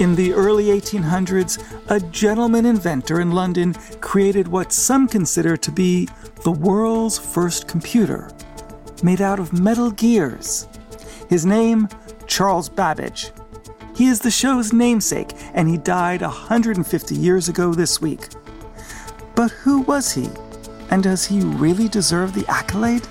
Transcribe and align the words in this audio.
In 0.00 0.14
the 0.14 0.32
early 0.32 0.68
1800s, 0.68 1.62
a 1.90 2.00
gentleman 2.00 2.64
inventor 2.64 3.20
in 3.20 3.32
London 3.32 3.74
created 4.00 4.48
what 4.48 4.72
some 4.72 5.06
consider 5.06 5.58
to 5.58 5.70
be 5.70 6.08
the 6.42 6.50
world's 6.50 7.18
first 7.18 7.68
computer, 7.68 8.30
made 9.02 9.20
out 9.20 9.38
of 9.38 9.52
metal 9.52 9.90
gears. 9.90 10.68
His 11.28 11.44
name, 11.44 11.86
Charles 12.26 12.70
Babbage. 12.70 13.30
He 13.94 14.06
is 14.06 14.20
the 14.20 14.30
show's 14.30 14.72
namesake, 14.72 15.34
and 15.52 15.68
he 15.68 15.76
died 15.76 16.22
150 16.22 17.14
years 17.14 17.50
ago 17.50 17.74
this 17.74 18.00
week. 18.00 18.26
But 19.34 19.50
who 19.50 19.82
was 19.82 20.12
he? 20.12 20.30
And 20.90 21.02
does 21.02 21.26
he 21.26 21.40
really 21.40 21.88
deserve 21.88 22.32
the 22.32 22.50
accolade? 22.50 23.06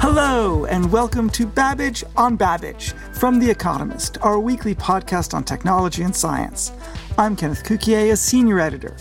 Hello, 0.00 0.64
and 0.64 0.90
welcome 0.90 1.30
to 1.30 1.46
Babbage 1.46 2.02
on 2.16 2.34
Babbage 2.34 2.94
from 3.18 3.40
The 3.40 3.50
Economist, 3.50 4.16
our 4.22 4.38
weekly 4.38 4.76
podcast 4.76 5.34
on 5.34 5.42
technology 5.42 6.04
and 6.04 6.14
science. 6.14 6.70
I'm 7.18 7.34
Kenneth 7.34 7.64
Cukier, 7.64 8.12
a 8.12 8.16
senior 8.16 8.60
editor. 8.60 8.96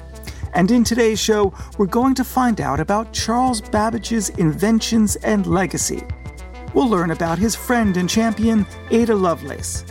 And 0.56 0.72
in 0.72 0.84
today's 0.84 1.20
show, 1.20 1.54
we're 1.78 1.86
going 1.86 2.16
to 2.16 2.24
find 2.24 2.60
out 2.60 2.80
about 2.80 3.14
Charles 3.14 3.62
Babbage's 3.62 4.30
inventions 4.30 5.18
and 5.18 5.46
legacy. 5.46 6.02
We'll 6.74 6.90
learn 6.90 7.12
about 7.12 7.38
his 7.38 7.56
friend 7.56 7.96
and 7.96 8.10
champion, 8.10 8.66
Ada 8.90 9.14
Lovelace. 9.14 9.86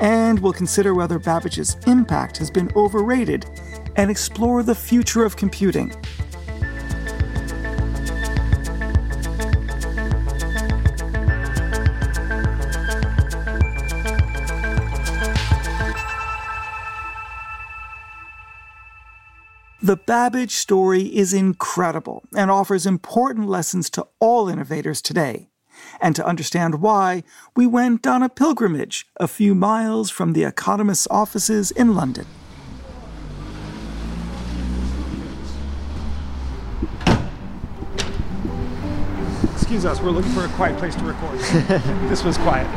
And 0.00 0.40
we'll 0.40 0.52
consider 0.54 0.92
whether 0.94 1.20
Babbage's 1.20 1.76
impact 1.86 2.36
has 2.38 2.50
been 2.50 2.72
overrated 2.74 3.46
and 3.94 4.10
explore 4.10 4.64
the 4.64 4.74
future 4.74 5.24
of 5.24 5.36
computing. 5.36 5.94
The 19.88 19.96
Babbage 19.96 20.50
story 20.50 21.04
is 21.16 21.32
incredible 21.32 22.22
and 22.36 22.50
offers 22.50 22.84
important 22.84 23.48
lessons 23.48 23.88
to 23.92 24.06
all 24.20 24.46
innovators 24.50 25.00
today. 25.00 25.48
And 25.98 26.14
to 26.14 26.26
understand 26.26 26.82
why, 26.82 27.24
we 27.56 27.66
went 27.66 28.06
on 28.06 28.22
a 28.22 28.28
pilgrimage 28.28 29.06
a 29.16 29.26
few 29.26 29.54
miles 29.54 30.10
from 30.10 30.34
the 30.34 30.44
Economist's 30.44 31.08
offices 31.10 31.70
in 31.70 31.94
London. 31.94 32.26
Excuse 39.54 39.86
us, 39.86 40.02
we're 40.02 40.10
looking 40.10 40.32
for 40.32 40.44
a 40.44 40.48
quiet 40.48 40.76
place 40.76 40.96
to 40.96 41.04
record. 41.04 41.38
this 42.10 42.22
was 42.22 42.36
quiet. 42.36 42.68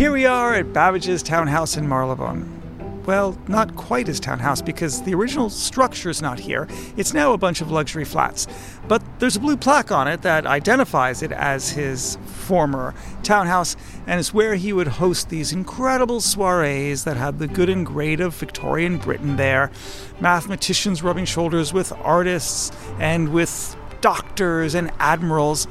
Here 0.00 0.12
we 0.12 0.24
are 0.24 0.54
at 0.54 0.72
Babbage's 0.72 1.22
townhouse 1.22 1.76
in 1.76 1.86
Marylebone. 1.86 3.02
Well, 3.04 3.36
not 3.48 3.76
quite 3.76 4.06
his 4.06 4.18
townhouse 4.18 4.62
because 4.62 5.02
the 5.02 5.12
original 5.12 5.50
structure 5.50 6.08
is 6.08 6.22
not 6.22 6.40
here. 6.40 6.68
It's 6.96 7.12
now 7.12 7.34
a 7.34 7.36
bunch 7.36 7.60
of 7.60 7.70
luxury 7.70 8.06
flats. 8.06 8.46
But 8.88 9.02
there's 9.18 9.36
a 9.36 9.40
blue 9.40 9.58
plaque 9.58 9.92
on 9.92 10.08
it 10.08 10.22
that 10.22 10.46
identifies 10.46 11.22
it 11.22 11.32
as 11.32 11.72
his 11.72 12.16
former 12.24 12.94
townhouse, 13.22 13.76
and 14.06 14.18
it's 14.18 14.32
where 14.32 14.54
he 14.54 14.72
would 14.72 14.88
host 14.88 15.28
these 15.28 15.52
incredible 15.52 16.22
soirees 16.22 17.04
that 17.04 17.18
had 17.18 17.38
the 17.38 17.46
good 17.46 17.68
and 17.68 17.84
great 17.84 18.20
of 18.20 18.34
Victorian 18.34 18.96
Britain 18.96 19.36
there. 19.36 19.70
Mathematicians 20.18 21.02
rubbing 21.02 21.26
shoulders 21.26 21.74
with 21.74 21.92
artists 21.92 22.72
and 22.98 23.34
with 23.34 23.76
doctors 24.00 24.74
and 24.74 24.92
admirals. 24.98 25.68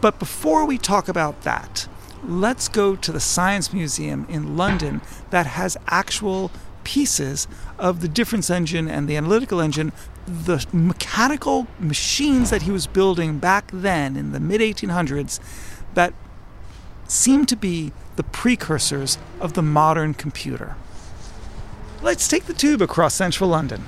But 0.00 0.18
before 0.18 0.66
we 0.66 0.78
talk 0.78 1.06
about 1.06 1.42
that, 1.42 1.86
let's 2.28 2.68
go 2.68 2.96
to 2.96 3.12
the 3.12 3.20
Science 3.20 3.72
Museum 3.72 4.26
in 4.28 4.56
London 4.56 5.00
that 5.30 5.46
has 5.46 5.76
actual 5.86 6.50
pieces 6.84 7.48
of 7.78 8.00
the 8.00 8.08
difference 8.08 8.50
engine 8.50 8.88
and 8.88 9.08
the 9.08 9.16
analytical 9.16 9.60
engine, 9.60 9.92
the 10.26 10.64
mechanical 10.72 11.66
machines 11.78 12.50
that 12.50 12.62
he 12.62 12.70
was 12.70 12.86
building 12.86 13.38
back 13.38 13.70
then 13.72 14.16
in 14.16 14.32
the 14.32 14.40
mid 14.40 14.60
1800s 14.60 15.40
that 15.94 16.12
seem 17.08 17.46
to 17.46 17.56
be 17.56 17.92
the 18.16 18.22
precursors 18.22 19.18
of 19.40 19.54
the 19.54 19.62
modern 19.62 20.14
computer. 20.14 20.76
Let's 22.02 22.28
take 22.28 22.44
the 22.44 22.54
tube 22.54 22.82
across 22.82 23.14
central 23.14 23.50
London. 23.50 23.84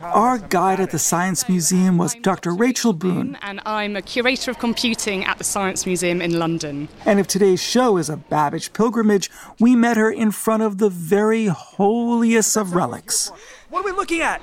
Our 0.00 0.38
guide 0.38 0.80
at 0.80 0.90
the 0.90 0.98
Science 0.98 1.48
Museum 1.48 1.96
was 1.96 2.14
Dr. 2.16 2.52
Rachel 2.52 2.92
Boone. 2.92 3.38
And 3.42 3.60
I'm 3.64 3.94
a 3.94 4.02
curator 4.02 4.50
of 4.50 4.58
computing 4.58 5.24
at 5.24 5.38
the 5.38 5.44
Science 5.44 5.86
Museum 5.86 6.20
in 6.20 6.38
London. 6.38 6.88
And 7.06 7.20
if 7.20 7.26
today's 7.28 7.62
show 7.62 7.96
is 7.96 8.10
a 8.10 8.16
Babbage 8.16 8.72
pilgrimage, 8.72 9.30
we 9.60 9.76
met 9.76 9.96
her 9.96 10.10
in 10.10 10.32
front 10.32 10.62
of 10.64 10.78
the 10.78 10.90
very 10.90 11.46
holiest 11.46 12.56
of 12.56 12.74
relics. 12.74 13.30
What 13.70 13.82
are 13.82 13.84
we 13.84 13.92
looking 13.92 14.22
at? 14.22 14.42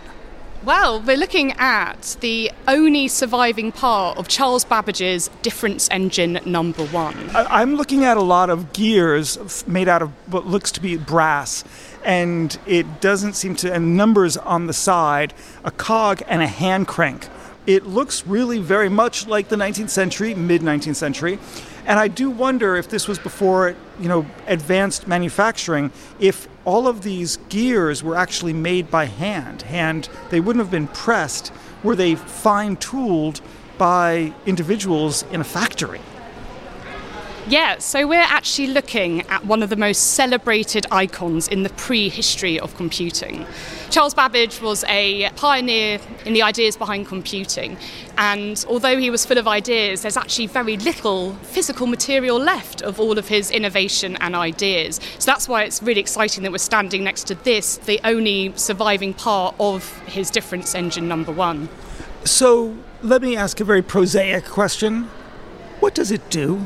Well, 0.64 1.02
we're 1.02 1.18
looking 1.18 1.54
at 1.54 2.18
the 2.20 2.52
only 2.68 3.08
surviving 3.08 3.72
part 3.72 4.20
of 4.20 4.28
Charles 4.28 4.64
Babbage's 4.64 5.28
difference 5.42 5.90
engine 5.90 6.40
number 6.46 6.86
one. 6.86 7.32
I'm 7.34 7.74
looking 7.74 8.04
at 8.04 8.16
a 8.16 8.22
lot 8.22 8.52
of 8.52 8.72
gears 8.72 9.66
made 9.66 9.88
out 9.88 10.04
of 10.04 10.12
what 10.32 10.46
looks 10.46 10.72
to 10.74 10.80
be 10.80 10.98
brass, 10.98 11.64
and 12.06 12.60
it 12.68 13.02
doesn't 13.02 13.34
seem 13.34 13.56
to, 13.56 13.74
and 13.74 13.98
numbers 13.98 14.38
on 14.38 14.68
the 14.68 14.74
side, 14.74 15.34
a 15.64 15.72
cog 15.72 16.22
and 16.28 16.44
a 16.44 16.48
hand 16.48 16.88
crank. 16.88 17.28
It 17.68 17.86
looks 17.86 18.26
really 18.26 18.60
very 18.60 18.90
much 18.90 19.28
like 19.28 19.50
the 19.50 19.56
19th 19.56 19.90
century, 19.90 20.34
mid 20.34 20.62
19th 20.62 20.96
century. 20.96 21.38
And 21.86 22.00
I 22.00 22.08
do 22.08 22.30
wonder 22.30 22.76
if 22.76 22.90
this 22.90 23.08
was 23.08 23.20
before, 23.20 23.76
you 24.00 24.08
know, 24.08 24.26
advanced 24.48 25.08
manufacturing, 25.08 25.92
if 26.20 26.48
all 26.66 26.88
of 26.88 27.04
these 27.04 27.38
gears 27.50 28.04
were 28.04 28.16
actually 28.16 28.54
made 28.54 28.92
by 28.92 29.06
hand. 29.06 29.64
Hand, 29.64 30.10
they 30.30 30.40
wouldn't 30.40 30.64
have 30.64 30.72
been 30.72 30.88
pressed. 30.88 31.52
Were 31.84 31.96
they 31.96 32.16
fine 32.16 32.78
tooled 32.78 33.42
by 33.78 34.34
individuals 34.46 35.24
in 35.32 35.42
a 35.42 35.44
factory? 35.44 36.02
Yeah, 37.48 37.80
so 37.80 38.08
we're 38.08 38.20
actually 38.20 38.68
looking 38.68 39.22
at 39.24 39.46
one 39.46 39.64
of 39.64 39.72
the 39.72 39.76
most 39.76 40.14
celebrated 40.14 40.86
icons 40.92 41.48
in 41.48 41.64
the 41.64 41.70
prehistory 41.72 42.60
of 42.60 42.76
computing. 42.78 43.48
Charles 43.90 44.14
Babbage 44.14 44.62
was 44.62 44.84
a 44.84 45.28
pioneer 45.32 46.00
in 46.24 46.34
the 46.34 46.44
ideas 46.44 46.78
behind 46.78 47.08
computing, 47.08 47.78
and 48.16 48.64
although 48.70 48.96
he 48.96 49.10
was 49.10 49.26
full 49.26 49.40
of 49.40 49.48
ideas, 49.48 50.04
there's 50.04 50.18
actually 50.18 50.48
very 50.48 50.78
little 50.78 51.34
physical 51.42 51.88
material 51.88 52.38
left 52.38 52.84
of 52.84 53.00
all 53.00 53.18
of 53.18 53.28
his 53.28 53.50
innovation 53.50 54.18
and 54.18 54.36
ideas. 54.36 55.00
So 55.18 55.26
that's 55.26 55.50
why 55.50 55.64
it's 55.64 55.82
really 55.82 56.00
exciting 56.00 56.44
that 56.44 56.52
we're 56.52 56.60
standing 56.60 57.04
next 57.04 57.26
to 57.28 57.36
this, 57.36 57.78
the 57.78 58.00
only 58.04 58.54
surviving 58.56 59.16
part 59.16 59.56
of 59.60 59.98
his 60.02 60.30
difference 60.30 60.76
engine 60.76 61.08
number 61.08 61.32
one. 61.32 61.70
So 62.24 62.78
let 63.02 63.24
me 63.24 63.36
ask 63.36 63.60
a 63.60 63.64
very 63.64 63.82
prosaic 63.82 64.46
question. 64.46 65.10
What 65.80 65.96
does 65.96 66.12
it 66.12 66.30
do? 66.30 66.66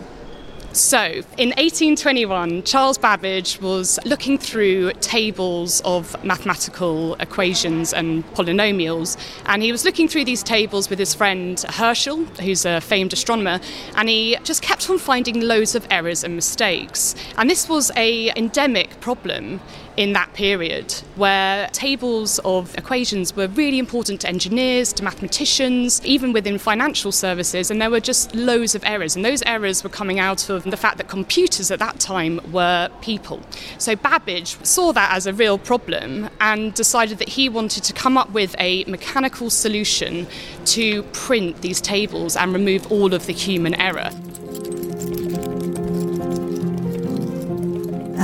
So, 0.75 1.00
in 1.38 1.51
1821, 1.51 2.63
Charles 2.63 2.98
Babbage 2.98 3.62
was 3.62 3.98
looking 4.04 4.38
through 4.38 4.92
tables 5.00 5.80
of 5.86 6.22
mathematical 6.22 7.16
equations 7.16 7.94
and 7.94 8.25
polynomials, 8.33 9.16
and 9.45 9.63
he 9.63 9.72
was 9.72 9.86
looking 9.86 10.10
through 10.10 10.25
these 10.25 10.44
tables 10.44 10.89
with 10.89 11.00
his 11.00 11.13
friend 11.13 11.63
Herschel, 11.69 12.25
who's 12.42 12.66
a 12.66 12.81
famed 12.81 13.13
astronomer, 13.13 13.62
and 13.95 14.10
he 14.10 14.36
just 14.44 14.62
kept 14.62 14.89
on 14.89 14.98
finding 14.98 15.39
loads 15.39 15.75
of 15.75 15.88
errors 15.89 16.25
and 16.25 16.36
mistakes. 16.36 17.16
And 17.38 17.50
this 17.50 17.69
was 17.69 17.89
a 17.95 18.33
endemic 18.36 18.85
problem 19.06 19.60
in 19.98 20.13
that 20.13 20.34
period 20.34 20.92
where 21.16 21.68
tables 21.68 22.40
of 22.44 22.75
equations 22.75 23.36
were 23.36 23.48
really 23.50 23.78
important 23.78 24.22
to 24.22 24.28
engineers, 24.28 24.92
to 24.92 25.04
mathematicians, 25.04 26.04
even 26.04 26.34
within 26.34 26.57
financial 26.57 27.12
services, 27.12 27.69
and 27.69 27.80
there 27.80 27.92
were 27.92 28.00
just 28.00 28.34
loads 28.34 28.74
of 28.74 28.84
errors. 28.84 29.16
And 29.16 29.24
those 29.24 29.44
errors 29.44 29.84
were 29.84 29.92
coming 29.92 30.19
out 30.19 30.50
of 30.50 30.63
the 30.63 30.75
fact 30.75 30.98
that 30.98 31.07
computers 31.07 31.69
at 31.69 31.78
that 31.78 32.00
time 32.00 32.40
were 32.52 32.90
people. 33.02 33.40
So 33.78 33.96
Babbage 33.96 34.57
saw 34.66 34.92
that 34.94 35.13
as 35.13 35.28
a 35.28 35.34
real 35.34 35.60
problem 35.60 36.28
and 36.42 36.74
decided 36.74 37.19
that 37.19 37.30
he 37.30 37.48
wanted 37.48 37.84
to 37.84 37.94
come 37.94 38.18
up 38.18 38.31
with 38.31 38.56
a 38.58 38.86
mechanical 38.86 39.51
solution 39.51 40.25
to 40.66 41.04
print 41.25 41.62
these 41.62 41.80
tables 41.80 42.36
and 42.36 42.51
remove 42.51 42.92
all 42.92 43.13
of 43.13 43.28
the 43.28 43.34
human 43.34 43.75
error. 43.75 44.10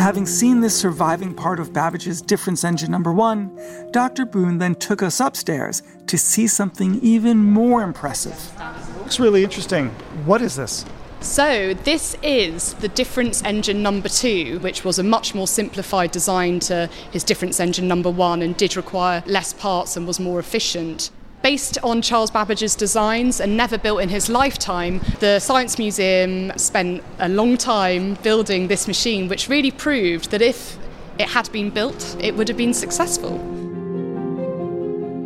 Having 0.01 0.25
seen 0.25 0.61
this 0.61 0.75
surviving 0.75 1.31
part 1.31 1.59
of 1.59 1.73
Babbage's 1.73 2.23
difference 2.23 2.63
engine 2.63 2.89
number 2.89 3.13
one, 3.13 3.55
Dr. 3.91 4.25
Boone 4.25 4.57
then 4.57 4.73
took 4.73 5.03
us 5.03 5.19
upstairs 5.19 5.83
to 6.07 6.17
see 6.17 6.47
something 6.47 6.99
even 7.03 7.37
more 7.37 7.83
impressive. 7.83 8.51
Looks 8.97 9.19
really 9.19 9.43
interesting. 9.43 9.89
What 10.25 10.41
is 10.41 10.55
this? 10.55 10.85
So, 11.19 11.75
this 11.75 12.17
is 12.23 12.73
the 12.73 12.87
difference 12.87 13.43
engine 13.43 13.83
number 13.83 14.09
two, 14.09 14.57
which 14.61 14.83
was 14.83 14.97
a 14.97 15.03
much 15.03 15.35
more 15.35 15.47
simplified 15.47 16.09
design 16.09 16.59
to 16.61 16.89
his 17.11 17.23
difference 17.23 17.59
engine 17.59 17.87
number 17.87 18.09
one 18.09 18.41
and 18.41 18.57
did 18.57 18.75
require 18.75 19.21
less 19.27 19.53
parts 19.53 19.95
and 19.95 20.07
was 20.07 20.19
more 20.19 20.39
efficient. 20.39 21.11
Based 21.41 21.79
on 21.81 22.03
Charles 22.03 22.29
Babbage's 22.29 22.75
designs 22.75 23.39
and 23.39 23.57
never 23.57 23.75
built 23.75 24.01
in 24.01 24.09
his 24.09 24.29
lifetime, 24.29 25.01
the 25.21 25.39
Science 25.39 25.79
Museum 25.79 26.51
spent 26.55 27.03
a 27.17 27.27
long 27.27 27.57
time 27.57 28.13
building 28.21 28.67
this 28.67 28.87
machine, 28.87 29.27
which 29.27 29.49
really 29.49 29.71
proved 29.71 30.29
that 30.29 30.43
if 30.43 30.77
it 31.17 31.27
had 31.29 31.51
been 31.51 31.71
built, 31.71 32.15
it 32.19 32.35
would 32.35 32.47
have 32.47 32.57
been 32.57 32.75
successful. 32.75 33.39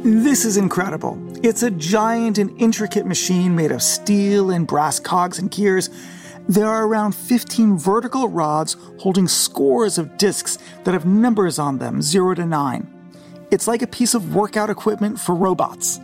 This 0.04 0.46
is 0.46 0.56
incredible. 0.56 1.20
It's 1.44 1.64
a 1.64 1.72
giant 1.72 2.38
and 2.38 2.62
intricate 2.62 3.06
machine 3.06 3.54
made 3.54 3.74
of 3.74 3.84
steel 3.84 4.52
and 4.52 4.66
brass 4.66 5.02
cogs 5.02 5.38
and 5.38 5.52
gears. 5.52 5.90
There 6.48 6.68
are 6.68 6.88
around 6.88 7.14
15 7.14 7.78
vertical 7.78 8.30
rods 8.30 8.78
holding 9.00 9.28
scores 9.28 9.98
of 9.98 10.18
discs 10.18 10.60
that 10.86 10.94
have 10.94 11.06
numbers 11.06 11.60
on 11.60 11.80
them, 11.80 12.02
0 12.02 12.36
to 12.36 12.46
9. 12.46 12.92
It's 13.52 13.68
like 13.68 13.82
a 13.82 13.88
piece 13.88 14.14
of 14.14 14.34
workout 14.34 14.70
equipment 14.70 15.20
for 15.20 15.36
robots. 15.36 16.00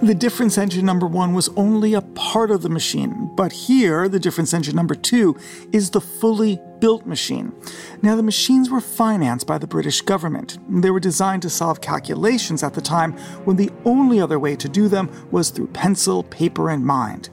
The 0.00 0.14
difference 0.14 0.56
engine 0.56 0.86
number 0.86 1.08
one 1.08 1.34
was 1.34 1.48
only 1.56 1.92
a 1.92 2.02
part 2.02 2.52
of 2.52 2.62
the 2.62 2.68
machine, 2.68 3.32
but 3.34 3.50
here, 3.50 4.08
the 4.08 4.20
difference 4.20 4.54
engine 4.54 4.76
number 4.76 4.94
two 4.94 5.36
is 5.72 5.90
the 5.90 6.00
fully 6.00 6.60
built 6.78 7.04
machine. 7.04 7.52
Now, 8.00 8.14
the 8.14 8.22
machines 8.22 8.70
were 8.70 8.80
financed 8.80 9.48
by 9.48 9.58
the 9.58 9.66
British 9.66 10.00
government. 10.00 10.56
They 10.68 10.92
were 10.92 11.00
designed 11.00 11.42
to 11.42 11.50
solve 11.50 11.80
calculations 11.80 12.62
at 12.62 12.74
the 12.74 12.80
time 12.80 13.14
when 13.44 13.56
the 13.56 13.72
only 13.84 14.20
other 14.20 14.38
way 14.38 14.54
to 14.54 14.68
do 14.68 14.86
them 14.86 15.10
was 15.32 15.50
through 15.50 15.66
pencil, 15.68 16.22
paper, 16.22 16.70
and 16.70 16.86
mind. 16.86 17.30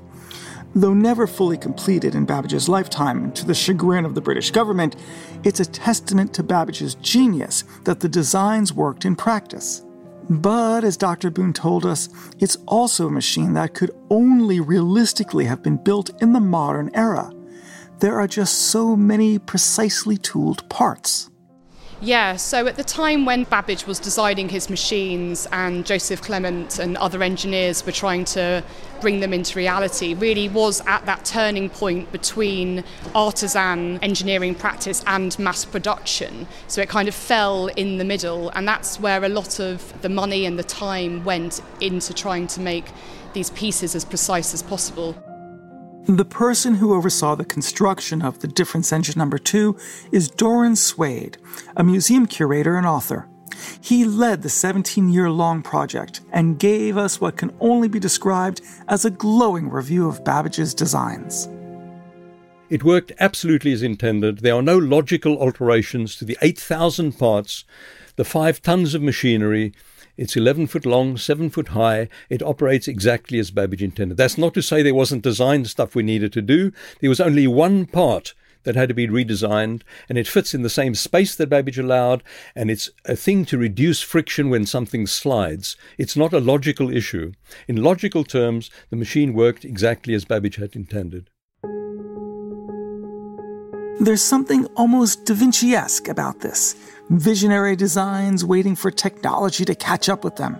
Though 0.74 0.96
never 0.96 1.28
fully 1.28 1.60
completed 1.60 2.16
in 2.16 2.26
Babbage's 2.26 2.68
lifetime, 2.68 3.32
to 3.34 3.46
the 3.46 3.54
chagrin 3.54 4.06
of 4.06 4.16
the 4.16 4.22
British 4.22 4.50
government, 4.50 4.96
it's 5.44 5.60
a 5.60 5.66
testament 5.66 6.34
to 6.34 6.42
Babbage's 6.42 6.96
genius 6.96 7.64
that 7.84 8.00
the 8.00 8.10
designs 8.10 8.74
worked 8.74 9.06
in 9.06 9.16
practice. 9.16 9.85
But 10.30 10.84
as 10.84 10.98
Dr. 10.98 11.30
Boone 11.30 11.54
told 11.54 11.86
us, 11.86 12.10
it's 12.40 12.58
also 12.68 13.08
a 13.08 13.12
machine 13.12 13.54
that 13.54 13.74
could 13.74 13.92
only 14.10 14.60
realistically 14.60 15.46
have 15.46 15.62
been 15.62 15.78
built 15.78 16.10
in 16.22 16.34
the 16.34 16.40
modern 16.40 16.90
era. 16.94 17.32
There 18.00 18.20
are 18.20 18.28
just 18.28 18.58
so 18.70 18.96
many 18.96 19.38
precisely 19.38 20.18
tooled 20.18 20.68
parts. 20.70 21.30
Yeah, 22.02 22.36
so 22.36 22.68
at 22.68 22.76
the 22.76 22.84
time 22.84 23.26
when 23.26 23.46
Babbage 23.46 23.88
was 23.88 24.00
designing 24.00 24.50
his 24.50 24.70
machines 24.70 25.48
and 25.54 25.86
Joseph 25.86 26.22
Clement 26.22 26.78
and 26.78 26.98
other 26.98 27.24
engineers 27.24 27.86
were 27.86 27.94
trying 27.94 28.26
to 28.26 28.64
bring 29.00 29.22
them 29.22 29.34
into 29.34 29.58
reality, 29.58 30.14
really 30.14 30.50
was 30.50 30.82
at 30.88 31.06
that 31.06 31.24
turning 31.24 31.70
point 31.70 32.12
between 32.12 32.84
artisan 33.16 33.98
engineering 34.04 34.56
practice 34.56 35.04
and 35.08 35.40
mass 35.40 35.64
production. 35.64 36.48
So 36.68 36.82
it 36.82 36.90
kind 36.90 37.08
of 37.08 37.16
fell 37.16 37.68
in 37.68 37.98
the 37.98 38.06
middle, 38.06 38.50
and 38.50 38.68
that's 38.68 39.00
where 39.00 39.24
a 39.24 39.30
lot 39.30 39.60
of 39.62 40.02
the 40.02 40.10
money 40.10 40.46
and 40.46 40.60
the 40.60 40.64
time 40.64 41.24
went 41.24 41.62
into 41.80 42.14
trying 42.14 42.48
to 42.48 42.60
make 42.60 42.86
these 43.34 43.50
pieces 43.52 43.96
as 43.96 44.04
precise 44.04 44.54
as 44.54 44.62
possible. 44.62 45.16
The 46.08 46.24
person 46.24 46.76
who 46.76 46.94
oversaw 46.94 47.34
the 47.34 47.44
construction 47.44 48.22
of 48.22 48.38
the 48.38 48.48
difference 48.48 48.94
engine 48.94 49.18
number 49.18 49.40
two 49.40 49.76
is 50.12 50.30
Doron 50.30 50.78
Swade, 50.78 51.40
a 51.76 51.84
museum 51.84 52.28
curator 52.28 52.78
and 52.78 52.86
author. 52.86 53.28
He 53.82 54.06
led 54.06 54.44
the 54.44 54.50
17 54.50 55.10
year 55.10 55.32
long 55.32 55.64
project 55.64 56.22
and 56.32 56.60
gave 56.60 56.96
us 56.96 57.20
what 57.20 57.38
can 57.38 57.56
only 57.60 57.88
be 57.88 58.00
described 58.00 58.62
as 58.88 59.04
a 59.04 59.10
glowing 59.10 59.68
review 59.68 60.08
of 60.08 60.24
Babbage's 60.24 60.76
designs. 60.76 61.50
It 62.70 62.84
worked 62.84 63.12
absolutely 63.20 63.72
as 63.72 63.82
intended. 63.82 64.40
There 64.40 64.54
are 64.54 64.62
no 64.62 64.78
logical 64.78 65.40
alterations 65.40 66.16
to 66.18 66.26
the 66.26 66.38
8,000 66.40 67.18
parts, 67.18 67.66
the 68.16 68.26
five 68.26 68.62
tons 68.62 68.94
of 68.94 69.02
machinery, 69.02 69.74
it's 70.18 70.36
11 70.36 70.68
foot 70.68 70.86
long, 70.86 71.18
7 71.18 71.50
foot 71.50 71.70
high. 71.70 72.08
It 72.30 72.42
operates 72.42 72.88
exactly 72.88 73.40
as 73.40 73.52
Babbage 73.52 73.84
intended. 73.84 74.18
That's 74.18 74.38
not 74.38 74.54
to 74.54 74.62
say 74.62 74.82
there 74.82 74.94
wasn't 74.94 75.24
design 75.24 75.66
stuff 75.66 75.96
we 75.96 76.04
needed 76.04 76.32
to 76.34 76.42
do. 76.42 76.72
There 77.02 77.10
was 77.10 77.20
only 77.20 77.48
one 77.48 77.86
part 77.86 78.34
that 78.64 78.76
had 78.76 78.90
to 78.90 78.96
be 78.96 79.08
redesigned, 79.08 79.82
and 80.10 80.18
it 80.18 80.28
fits 80.28 80.54
in 80.54 80.62
the 80.62 80.70
same 80.70 80.96
space 80.96 81.36
that 81.36 81.50
Babbage 81.50 81.80
allowed, 81.80 82.24
and 82.56 82.70
it's 82.70 82.90
a 83.06 83.16
thing 83.16 83.46
to 83.46 83.58
reduce 83.58 84.02
friction 84.02 84.50
when 84.50 84.66
something 84.66 85.06
slides. 85.06 85.78
It's 85.98 86.18
not 86.18 86.34
a 86.34 86.40
logical 86.40 86.90
issue. 86.90 87.34
In 87.68 87.84
logical 87.84 88.24
terms, 88.24 88.70
the 88.90 88.96
machine 88.96 89.34
worked 89.34 89.64
exactly 89.64 90.14
as 90.14 90.26
Babbage 90.26 90.58
had 90.58 90.76
intended. 90.76 91.30
There's 94.00 94.22
something 94.22 94.66
almost 94.76 95.24
Da 95.26 95.34
Vinci 95.34 95.74
esque 95.74 96.10
about 96.10 96.42
this 96.42 96.76
visionary 97.10 97.78
designs 97.78 98.44
waiting 98.44 98.76
for 98.76 98.92
technology 98.92 99.64
to 99.64 99.74
catch 99.74 100.10
up 100.10 100.26
with 100.26 100.36
them. 100.36 100.60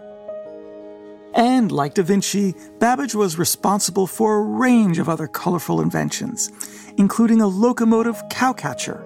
And 1.34 1.70
like 1.70 1.96
Da 1.96 2.04
Vinci, 2.04 2.56
Babbage 2.80 3.14
was 3.14 3.38
responsible 3.38 4.08
for 4.08 4.38
a 4.38 4.42
range 4.42 5.00
of 5.00 5.10
other 5.10 5.28
colorful 5.28 5.82
inventions, 5.82 6.50
including 6.96 7.42
a 7.42 7.48
locomotive 7.48 8.24
cowcatcher, 8.30 9.06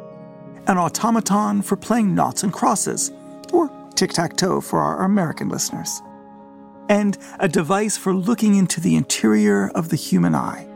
an 0.67 0.77
automaton 0.77 1.63
for 1.63 1.75
playing 1.75 2.13
noughts 2.13 2.43
and 2.43 2.53
crosses, 2.53 3.11
or 3.51 3.71
tic 3.95 4.13
tac 4.13 4.37
toe 4.37 4.61
for 4.61 4.79
our 4.79 5.05
American 5.05 5.49
listeners, 5.49 6.03
and 6.87 7.17
a 7.39 7.47
device 7.47 7.97
for 7.97 8.13
looking 8.13 8.53
into 8.53 8.79
the 8.79 8.95
interior 8.95 9.69
of 9.69 9.89
the 9.89 9.95
human 9.95 10.35
eye. 10.35 10.68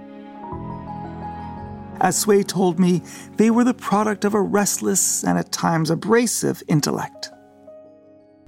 As 2.03 2.19
Swade 2.19 2.49
told 2.49 2.81
me, 2.81 3.01
they 3.37 3.49
were 3.49 3.63
the 3.63 3.73
product 3.73 4.25
of 4.25 4.33
a 4.33 4.41
restless 4.41 5.23
and 5.23 5.39
at 5.39 5.53
times 5.53 5.89
abrasive 5.89 6.61
intellect. 6.67 7.31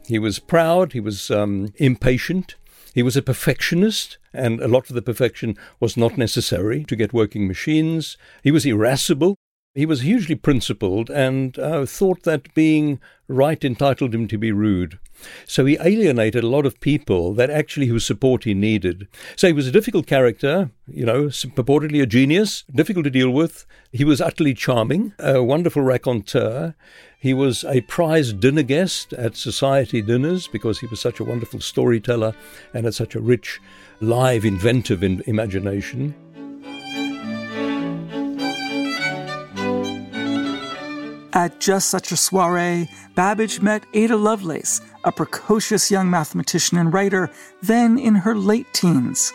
He 0.06 0.20
was 0.20 0.40
proud, 0.40 0.92
he 0.92 1.00
was 1.00 1.32
um, 1.32 1.74
impatient, 1.78 2.56
he 2.94 3.02
was 3.02 3.16
a 3.16 3.22
perfectionist, 3.22 4.18
and 4.34 4.60
a 4.60 4.68
lot 4.68 4.90
of 4.90 4.96
the 4.96 5.02
perfection 5.02 5.56
was 5.80 5.96
not 5.96 6.18
necessary 6.18 6.84
to 6.84 6.98
get 6.98 7.14
working 7.14 7.48
machines. 7.48 8.18
He 8.44 8.52
was 8.52 8.66
irascible. 8.66 9.36
He 9.74 9.86
was 9.86 10.02
hugely 10.02 10.36
principled 10.36 11.10
and 11.10 11.58
uh, 11.58 11.86
thought 11.86 12.24
that 12.24 12.54
being 12.56 13.00
right 13.30 13.64
entitled 13.64 14.14
him 14.14 14.28
to 14.28 14.38
be 14.38 14.52
rude. 14.52 15.00
So 15.46 15.66
he 15.66 15.78
alienated 15.82 16.44
a 16.44 16.48
lot 16.48 16.66
of 16.66 16.80
people 16.80 17.34
that 17.34 17.50
actually 17.50 17.88
whose 17.88 18.06
support 18.06 18.44
he 18.44 18.54
needed. 18.54 19.08
So 19.36 19.48
he 19.48 19.54
was 19.54 19.68
a 19.68 19.72
difficult 19.72 20.08
character, 20.08 20.72
you 20.88 21.06
know, 21.06 21.26
purportedly 21.26 22.02
a 22.02 22.06
genius, 22.06 22.64
difficult 22.74 23.06
to 23.06 23.10
deal 23.10 23.30
with. 23.30 23.66
He 23.92 24.04
was 24.04 24.22
utterly 24.22 24.54
charming, 24.54 25.14
a 25.20 25.44
wonderful 25.44 25.82
raconteur. 25.82 26.76
He 27.20 27.34
was 27.34 27.64
a 27.64 27.82
prized 27.82 28.40
dinner 28.40 28.64
guest 28.64 29.14
at 29.14 29.36
society 29.36 30.02
dinners 30.02 30.48
because 30.48 30.80
he 30.80 30.88
was 30.88 31.00
such 31.00 31.20
a 31.20 31.24
wonderful 31.24 31.60
storyteller 31.60 32.36
and 32.74 32.86
had 32.86 32.94
such 32.94 33.16
a 33.16 33.22
rich, 33.22 33.60
live, 34.00 34.46
inventive 34.46 35.04
in 35.04 35.24
imagination. 35.26 36.14
At 41.36 41.60
just 41.60 41.90
such 41.90 42.14
a 42.14 42.18
soiree, 42.18 42.88
Babbage 43.14 43.62
met 43.62 43.86
Ada 43.94 44.16
Lovelace, 44.16 44.80
a 45.06 45.12
precocious 45.12 45.90
young 45.90 46.10
mathematician 46.10 46.78
and 46.78 46.94
writer, 46.94 47.30
then 47.62 47.98
in 47.98 48.16
her 48.16 48.36
late 48.36 48.68
teens. 48.74 49.32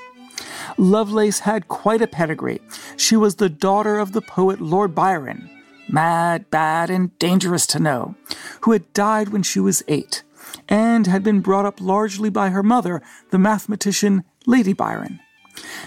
Lovelace 0.77 1.41
had 1.41 1.69
quite 1.69 2.03
a 2.03 2.07
pedigree. 2.07 2.61
She 2.97 3.17
was 3.17 3.37
the 3.37 3.49
daughter 3.49 3.99
of 3.99 4.13
the 4.13 4.23
poet 4.23 4.61
Lord 4.61 4.95
Byron, 4.95 5.49
mad, 5.89 6.51
bad, 6.51 6.91
and 6.91 7.17
dangerous 7.19 7.67
to 7.69 7.79
know, 7.79 8.15
who 8.63 8.73
had 8.73 8.93
died 8.93 9.29
when 9.31 9.43
she 9.43 9.61
was 9.61 9.83
eight, 9.89 10.23
and 10.69 11.07
had 11.07 11.23
been 11.23 11.41
brought 11.41 11.67
up 11.67 11.81
largely 11.81 12.31
by 12.31 12.51
her 12.51 12.63
mother, 12.63 13.03
the 13.31 13.39
mathematician 13.39 14.25
Lady 14.47 14.73
Byron. 14.73 15.21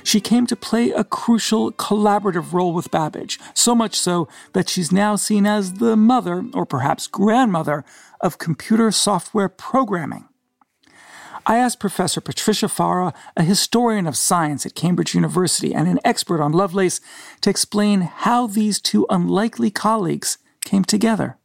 She 0.04 0.20
came 0.20 0.46
to 0.48 0.56
play 0.56 0.92
a 0.92 1.04
crucial 1.04 1.72
collaborative 1.72 2.54
role 2.54 2.74
with 2.74 2.92
Babbage, 2.92 3.40
so 3.54 3.74
much 3.74 3.96
so 3.96 4.28
that 4.54 4.70
she's 4.70 4.92
now 4.92 5.16
seen 5.16 5.46
as 5.46 5.74
the 5.74 5.96
mother, 5.96 6.46
or 6.54 6.66
perhaps 6.66 7.08
grandmother, 7.08 7.86
of 8.22 8.38
computer 8.38 8.92
software 8.92 9.50
programming. 9.50 10.26
I 11.46 11.58
asked 11.58 11.80
Professor 11.80 12.22
Patricia 12.22 12.70
Fara, 12.70 13.14
a 13.36 13.44
historian 13.44 14.08
of 14.08 14.16
science 14.16 14.66
at 14.66 14.76
Cambridge 14.76 15.14
University 15.14 15.74
and 15.74 15.88
an 15.88 16.00
expert 16.06 16.42
on 16.42 16.54
Lovelace, 16.54 17.02
to 17.42 17.50
explain 17.50 18.02
how 18.02 18.48
these 18.48 18.80
two 18.80 19.06
unlikely 19.10 19.70
colleagues 19.70 20.38
came 20.64 20.86
together. 20.86 21.38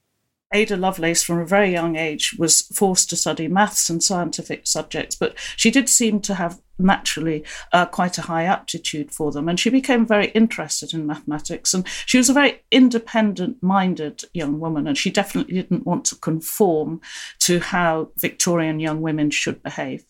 Ada 0.54 0.76
Lovelace, 0.76 1.22
from 1.22 1.40
a 1.40 1.46
very 1.46 1.70
young 1.70 1.96
age, 1.96 2.36
was 2.38 2.62
forced 2.62 3.10
to 3.10 3.16
study 3.16 3.48
maths 3.48 3.90
and 3.90 4.02
scientific 4.02 4.66
subjects, 4.66 5.16
but 5.16 5.34
she 5.56 5.70
did 5.70 5.88
seem 5.88 6.20
to 6.20 6.34
have 6.34 6.60
naturally 6.78 7.44
uh, 7.72 7.86
quite 7.86 8.18
a 8.18 8.22
high 8.22 8.44
aptitude 8.44 9.12
for 9.12 9.32
them. 9.32 9.48
And 9.48 9.58
she 9.58 9.70
became 9.70 10.06
very 10.06 10.28
interested 10.28 10.94
in 10.94 11.06
mathematics. 11.06 11.74
And 11.74 11.86
she 12.06 12.18
was 12.18 12.28
a 12.28 12.34
very 12.34 12.62
independent 12.70 13.62
minded 13.62 14.22
young 14.32 14.60
woman. 14.60 14.86
And 14.86 14.96
she 14.96 15.10
definitely 15.10 15.54
didn't 15.54 15.86
want 15.86 16.04
to 16.06 16.16
conform 16.16 17.00
to 17.40 17.60
how 17.60 18.10
Victorian 18.16 18.80
young 18.80 19.00
women 19.00 19.30
should 19.30 19.62
behave. 19.62 20.04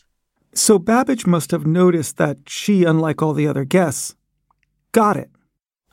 So 0.55 0.79
Babbage 0.79 1.27
must 1.27 1.51
have 1.51 1.67
noticed 1.67 2.17
that 2.17 2.39
she, 2.49 2.85
unlike 2.85 3.23
all 3.23 3.33
the 3.33 3.47
other 3.47 3.65
guests, 3.65 4.15
got 4.93 5.17
it. 5.17 5.31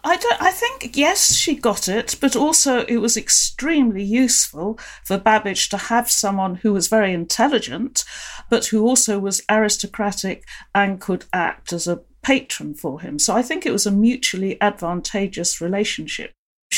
I, 0.05 0.17
don't, 0.17 0.39
I 0.39 0.51
think, 0.51 0.95
yes, 0.95 1.33
she 1.33 1.55
got 1.55 1.87
it, 1.87 2.17
but 2.21 2.35
also 2.35 2.85
it 2.85 2.97
was 2.97 3.17
extremely 3.17 4.03
useful 4.03 4.77
for 5.03 5.17
Babbage 5.17 5.67
to 5.69 5.77
have 5.77 6.11
someone 6.11 6.55
who 6.55 6.73
was 6.73 6.87
very 6.87 7.11
intelligent, 7.11 8.03
but 8.47 8.67
who 8.67 8.85
also 8.85 9.17
was 9.17 9.41
aristocratic 9.49 10.45
and 10.75 11.01
could 11.01 11.25
act 11.33 11.73
as 11.73 11.87
a 11.87 12.01
patron 12.21 12.75
for 12.75 13.01
him. 13.01 13.17
So 13.17 13.35
I 13.35 13.41
think 13.41 13.65
it 13.65 13.71
was 13.71 13.87
a 13.87 13.91
mutually 13.91 14.61
advantageous 14.61 15.59
relationship 15.59 16.33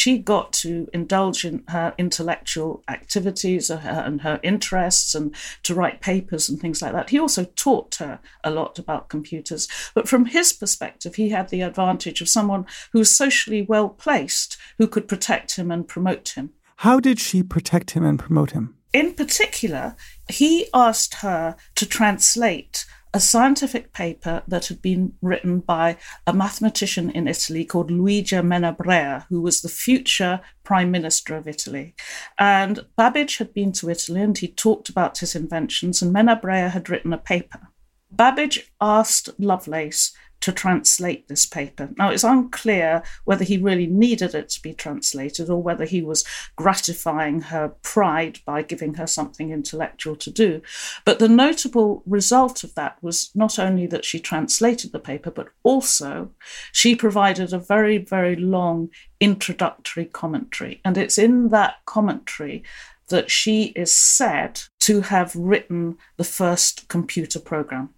she 0.08 0.18
got 0.18 0.54
to 0.54 0.88
indulge 0.94 1.44
in 1.44 1.66
her 1.68 1.94
intellectual 1.98 2.82
activities 2.88 3.70
and 3.70 4.22
her 4.22 4.40
interests 4.42 5.14
and 5.14 5.36
to 5.64 5.76
write 5.76 6.00
papers 6.00 6.48
and 6.48 6.62
things 6.62 6.82
like 6.82 6.94
that. 6.94 7.10
He 7.10 7.20
also 7.20 7.44
taught 7.44 7.96
her 7.96 8.22
a 8.42 8.50
lot 8.50 8.80
about 8.80 9.10
computers. 9.10 9.68
But 9.94 10.08
from 10.08 10.28
his 10.28 10.54
perspective, 10.54 11.16
he 11.16 11.28
had 11.28 11.50
the 11.50 11.60
advantage 11.60 12.22
of 12.22 12.30
someone 12.30 12.66
who 12.94 13.00
was 13.00 13.14
socially 13.14 13.64
well 13.64 13.90
placed, 13.90 14.56
who 14.78 14.88
could 14.88 15.10
protect 15.10 15.58
him 15.58 15.72
and 15.72 15.86
promote 15.86 16.30
him. 16.30 16.52
How 16.78 17.02
did 17.02 17.20
she 17.20 17.44
protect 17.44 17.92
him 17.92 18.06
and 18.06 18.18
promote 18.18 18.52
him? 18.52 18.78
In 18.94 19.14
particular, 19.14 19.98
he 20.30 20.70
asked 20.74 21.16
her 21.16 21.58
to 21.76 21.86
translate 21.86 22.86
a 23.18 23.20
scientific 23.20 23.94
paper 23.94 24.44
that 24.48 24.68
had 24.68 24.80
been 24.80 25.12
written 25.24 25.60
by 25.60 25.98
a 26.28 26.34
mathematician 26.34 27.10
in 27.10 27.28
Italy 27.28 27.66
called 27.66 27.90
Luigi 27.90 28.36
Menabrea, 28.36 29.26
who 29.28 29.42
was 29.42 29.62
the 29.62 29.70
future 29.70 30.40
prime 30.64 30.92
minister 30.92 31.36
of 31.36 31.48
Italy. 31.48 31.96
And 32.38 32.86
Babbage 32.96 33.38
had 33.38 33.56
been 33.56 33.72
to 33.72 33.90
Italy 33.90 34.22
and 34.22 34.38
he 34.38 34.48
talked 34.48 34.88
about 34.88 35.18
his 35.18 35.36
inventions, 35.36 36.00
and 36.00 36.14
Menabrea 36.14 36.70
had 36.70 36.92
written 36.92 37.12
a 37.12 37.18
paper. 37.18 37.70
Babbage 38.12 38.72
asked 38.80 39.30
Lovelace 39.40 40.14
to 40.42 40.52
translate 40.52 41.28
this 41.28 41.46
paper. 41.46 41.90
Now, 41.98 42.10
it's 42.10 42.24
unclear 42.24 43.04
whether 43.26 43.44
he 43.44 43.58
really 43.58 43.88
needed 43.88 44.36
it 44.36 44.50
to 44.50 44.62
be 44.62 44.74
translated 44.74 45.50
or 45.50 45.62
whether 45.62 45.86
he 45.86 46.02
was 46.02 46.24
gratifying 46.56 47.42
her 47.42 47.70
pride 47.82 48.40
by 48.46 48.62
giving 48.62 48.96
her 48.96 49.08
something 49.08 49.52
intellectual 49.52 50.16
to 50.16 50.32
do. 50.32 50.62
But 51.06 51.20
the 51.20 51.30
notable 51.30 52.04
result 52.06 52.64
of 52.64 52.76
that 52.76 53.02
was 53.02 53.32
not 53.36 53.58
only 53.58 53.88
that 53.88 54.06
she 54.06 54.20
translated 54.20 54.92
the 54.92 55.00
paper, 55.00 55.32
but 55.32 55.50
also 55.64 56.32
she 56.72 56.96
provided 56.96 57.52
a 57.52 57.60
very, 57.60 57.98
very 57.98 58.36
long 58.36 58.90
introductory 59.20 60.06
commentary. 60.06 60.82
And 60.86 60.98
it's 60.98 61.18
in 61.18 61.50
that 61.50 61.78
commentary 61.86 62.64
that 63.08 63.32
she 63.32 63.66
is 63.76 63.96
said 63.96 64.62
to 64.80 65.02
have 65.02 65.36
written 65.36 65.98
the 66.18 66.24
first 66.24 66.88
computer 66.90 67.40
program. 67.40 67.90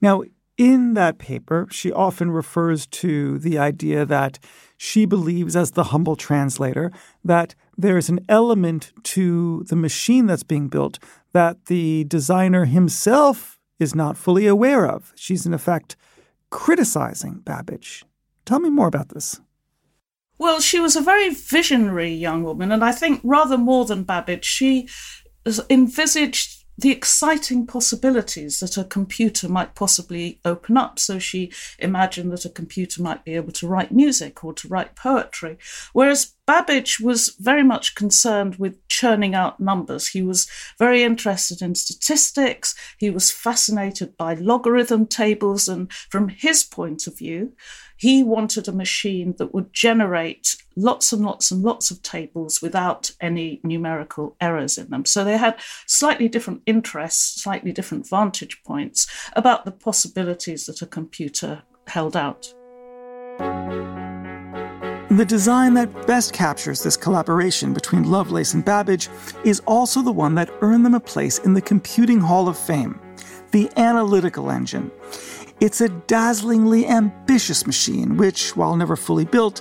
Now, 0.00 0.24
in 0.58 0.94
that 0.94 1.18
paper, 1.18 1.66
she 1.70 1.90
often 1.90 2.30
refers 2.30 2.86
to 2.86 3.38
the 3.38 3.58
idea 3.58 4.04
that 4.04 4.38
she 4.76 5.06
believes, 5.06 5.56
as 5.56 5.72
the 5.72 5.84
humble 5.84 6.16
translator, 6.16 6.92
that 7.24 7.54
there's 7.76 8.08
an 8.08 8.20
element 8.28 8.92
to 9.04 9.64
the 9.68 9.76
machine 9.76 10.26
that's 10.26 10.42
being 10.42 10.68
built 10.68 10.98
that 11.32 11.66
the 11.66 12.04
designer 12.04 12.66
himself 12.66 13.58
is 13.78 13.94
not 13.94 14.16
fully 14.16 14.46
aware 14.46 14.86
of. 14.86 15.12
She's, 15.16 15.46
in 15.46 15.54
effect, 15.54 15.96
criticizing 16.50 17.40
Babbage. 17.40 18.04
Tell 18.44 18.60
me 18.60 18.70
more 18.70 18.88
about 18.88 19.08
this. 19.10 19.40
Well, 20.38 20.60
she 20.60 20.80
was 20.80 20.96
a 20.96 21.00
very 21.00 21.30
visionary 21.30 22.12
young 22.12 22.42
woman, 22.42 22.72
and 22.72 22.84
I 22.84 22.92
think 22.92 23.20
rather 23.22 23.56
more 23.56 23.84
than 23.84 24.02
Babbage, 24.02 24.44
she 24.44 24.88
envisaged 25.70 26.61
the 26.82 26.90
exciting 26.90 27.64
possibilities 27.64 28.58
that 28.58 28.76
a 28.76 28.84
computer 28.84 29.48
might 29.48 29.74
possibly 29.76 30.40
open 30.44 30.76
up. 30.76 30.98
So 30.98 31.18
she 31.20 31.52
imagined 31.78 32.32
that 32.32 32.44
a 32.44 32.50
computer 32.50 33.00
might 33.00 33.24
be 33.24 33.36
able 33.36 33.52
to 33.52 33.68
write 33.68 33.92
music 33.92 34.44
or 34.44 34.52
to 34.54 34.68
write 34.68 34.96
poetry. 34.96 35.58
Whereas 35.92 36.34
Babbage 36.52 37.00
was 37.00 37.34
very 37.40 37.62
much 37.62 37.94
concerned 37.94 38.56
with 38.56 38.86
churning 38.86 39.34
out 39.34 39.58
numbers. 39.58 40.08
He 40.08 40.20
was 40.20 40.46
very 40.78 41.02
interested 41.02 41.62
in 41.62 41.74
statistics. 41.74 42.74
He 42.98 43.08
was 43.08 43.30
fascinated 43.30 44.18
by 44.18 44.34
logarithm 44.34 45.06
tables. 45.06 45.66
And 45.66 45.90
from 46.10 46.28
his 46.28 46.62
point 46.62 47.06
of 47.06 47.16
view, 47.16 47.54
he 47.96 48.22
wanted 48.22 48.68
a 48.68 48.72
machine 48.72 49.34
that 49.38 49.54
would 49.54 49.72
generate 49.72 50.56
lots 50.76 51.10
and 51.10 51.24
lots 51.24 51.50
and 51.50 51.62
lots 51.62 51.90
of 51.90 52.02
tables 52.02 52.60
without 52.60 53.12
any 53.18 53.62
numerical 53.64 54.36
errors 54.38 54.76
in 54.76 54.90
them. 54.90 55.06
So 55.06 55.24
they 55.24 55.38
had 55.38 55.58
slightly 55.86 56.28
different 56.28 56.60
interests, 56.66 57.42
slightly 57.42 57.72
different 57.72 58.06
vantage 58.06 58.62
points 58.62 59.06
about 59.32 59.64
the 59.64 59.72
possibilities 59.72 60.66
that 60.66 60.82
a 60.82 60.86
computer 60.86 61.62
held 61.86 62.14
out. 62.14 62.52
The 65.12 65.26
design 65.26 65.74
that 65.74 66.06
best 66.06 66.32
captures 66.32 66.82
this 66.82 66.96
collaboration 66.96 67.74
between 67.74 68.10
Lovelace 68.10 68.54
and 68.54 68.64
Babbage 68.64 69.10
is 69.44 69.60
also 69.66 70.00
the 70.00 70.10
one 70.10 70.34
that 70.36 70.48
earned 70.62 70.86
them 70.86 70.94
a 70.94 71.00
place 71.00 71.36
in 71.40 71.52
the 71.52 71.60
Computing 71.60 72.18
Hall 72.18 72.48
of 72.48 72.56
Fame 72.56 72.98
the 73.50 73.70
analytical 73.76 74.50
engine. 74.50 74.90
It's 75.60 75.82
a 75.82 75.90
dazzlingly 75.90 76.86
ambitious 76.86 77.66
machine, 77.66 78.16
which, 78.16 78.56
while 78.56 78.74
never 78.74 78.96
fully 78.96 79.26
built, 79.26 79.60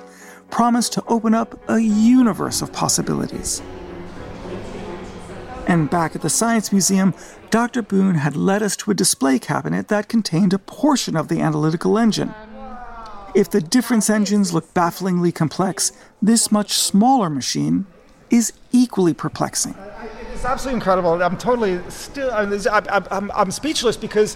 promised 0.50 0.93
to 0.93 1.03
open 1.08 1.34
up 1.34 1.60
a 1.70 1.79
universe 1.79 2.62
of 2.62 2.72
possibilities. 2.72 3.62
And 5.67 5.89
back 5.89 6.15
at 6.15 6.22
the 6.22 6.29
Science 6.29 6.72
Museum, 6.72 7.13
Dr. 7.50 7.81
Boone 7.81 8.15
had 8.15 8.38
led 8.38 8.63
us 8.63 8.77
to 8.77 8.91
a 8.91 8.93
display 8.93 9.38
cabinet 9.38 9.89
that 9.89 10.08
contained 10.08 10.53
a 10.53 10.60
portion 10.60 11.17
of 11.17 11.27
the 11.27 11.41
analytical 11.41 11.98
engine. 11.98 12.34
If 13.33 13.50
the 13.50 13.61
difference 13.61 14.09
engines 14.09 14.53
look 14.53 14.73
bafflingly 14.73 15.31
complex, 15.33 15.93
this 16.21 16.51
much 16.51 16.73
smaller 16.73 17.29
machine 17.29 17.85
is 18.29 18.51
equally 18.71 19.13
perplexing. 19.13 19.75
It's 20.33 20.43
absolutely 20.43 20.77
incredible. 20.77 21.21
I'm 21.21 21.38
totally 21.38 21.79
still, 21.89 22.29
I'm, 22.33 22.83
I'm, 23.11 23.31
I'm 23.31 23.51
speechless 23.51 23.95
because 23.95 24.35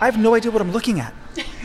I 0.00 0.06
have 0.06 0.18
no 0.18 0.34
idea 0.34 0.50
what 0.50 0.60
I'm 0.60 0.72
looking 0.72 0.98
at. 0.98 1.14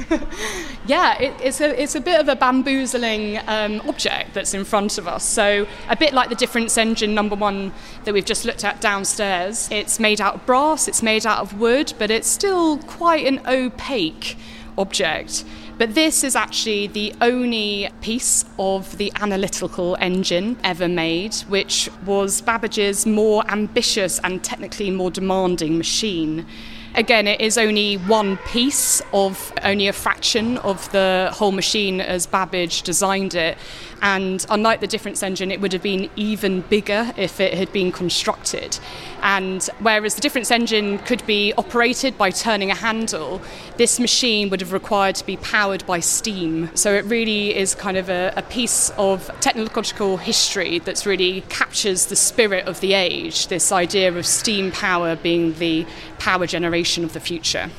yeah, 0.85 1.17
it, 1.19 1.33
it's, 1.41 1.59
a, 1.61 1.81
it's 1.81 1.95
a 1.95 1.99
bit 1.99 2.19
of 2.19 2.29
a 2.29 2.35
bamboozling 2.35 3.39
um, 3.47 3.81
object 3.87 4.35
that's 4.35 4.53
in 4.53 4.63
front 4.63 4.97
of 4.99 5.07
us. 5.07 5.23
So, 5.23 5.65
a 5.89 5.95
bit 5.95 6.13
like 6.13 6.29
the 6.29 6.35
difference 6.35 6.77
engine 6.77 7.15
number 7.15 7.35
one 7.35 7.73
that 8.05 8.13
we've 8.13 8.25
just 8.25 8.45
looked 8.45 8.63
at 8.63 8.79
downstairs. 8.79 9.67
It's 9.71 9.99
made 9.99 10.21
out 10.21 10.35
of 10.35 10.45
brass, 10.45 10.87
it's 10.87 11.01
made 11.01 11.25
out 11.25 11.39
of 11.39 11.59
wood, 11.59 11.93
but 11.97 12.11
it's 12.11 12.27
still 12.27 12.77
quite 12.77 13.25
an 13.25 13.41
opaque 13.47 14.37
object. 14.77 15.43
But 15.77 15.93
this 15.93 16.23
is 16.23 16.35
actually 16.35 16.87
the 16.87 17.13
only 17.21 17.89
piece 18.01 18.45
of 18.57 18.97
the 18.97 19.11
analytical 19.21 19.95
engine 19.99 20.57
ever 20.63 20.87
made, 20.87 21.35
which 21.49 21.87
was 22.03 22.41
Babbage's 22.41 23.05
more 23.05 23.43
ambitious 23.47 24.19
and 24.23 24.43
technically 24.43 24.89
more 24.89 25.11
demanding 25.11 25.77
machine. 25.77 26.47
Again, 26.95 27.27
it 27.27 27.39
is 27.41 27.59
only 27.59 27.97
one 27.97 28.37
piece 28.37 29.03
of 29.13 29.53
only 29.63 29.87
a 29.87 29.93
fraction 29.93 30.57
of 30.59 30.91
the 30.91 31.29
whole 31.31 31.51
machine 31.51 32.01
as 32.01 32.25
Babbage 32.25 32.81
designed 32.81 33.35
it. 33.35 33.55
And 34.01 34.45
unlike 34.49 34.79
the 34.81 34.87
difference 34.87 35.23
engine, 35.23 35.51
it 35.51 35.59
would 35.59 35.73
have 35.73 35.81
been 35.81 36.09
even 36.15 36.61
bigger 36.61 37.11
if 37.17 37.39
it 37.39 37.53
had 37.53 37.71
been 37.71 37.91
constructed. 37.91 38.79
And 39.23 39.67
whereas 39.79 40.15
the 40.15 40.21
difference 40.21 40.51
engine 40.51 40.99
could 40.99 41.25
be 41.25 41.53
operated 41.53 42.17
by 42.17 42.29
turning 42.29 42.69
a 42.69 42.75
handle, 42.75 43.41
this 43.77 43.99
machine 43.99 44.49
would 44.49 44.61
have 44.61 44.73
required 44.73 45.15
to 45.15 45.25
be 45.25 45.37
powered 45.37 45.85
by 45.85 45.99
steam. 45.99 46.69
So 46.75 46.93
it 46.93 47.05
really 47.05 47.55
is 47.55 47.73
kind 47.73 47.97
of 47.97 48.09
a, 48.09 48.33
a 48.35 48.43
piece 48.43 48.91
of 48.91 49.31
technological 49.39 50.17
history 50.17 50.79
that's 50.79 51.05
really 51.05 51.41
captures 51.49 52.05
the 52.05 52.15
spirit 52.15 52.67
of 52.67 52.79
the 52.81 52.93
age, 52.93 53.47
this 53.47 53.71
idea 53.71 54.15
of 54.15 54.25
steam 54.25 54.71
power 54.71 55.15
being 55.15 55.53
the 55.55 55.85
power 56.19 56.45
generation 56.45 57.03
of 57.03 57.13
the 57.13 57.19
future. 57.19 57.69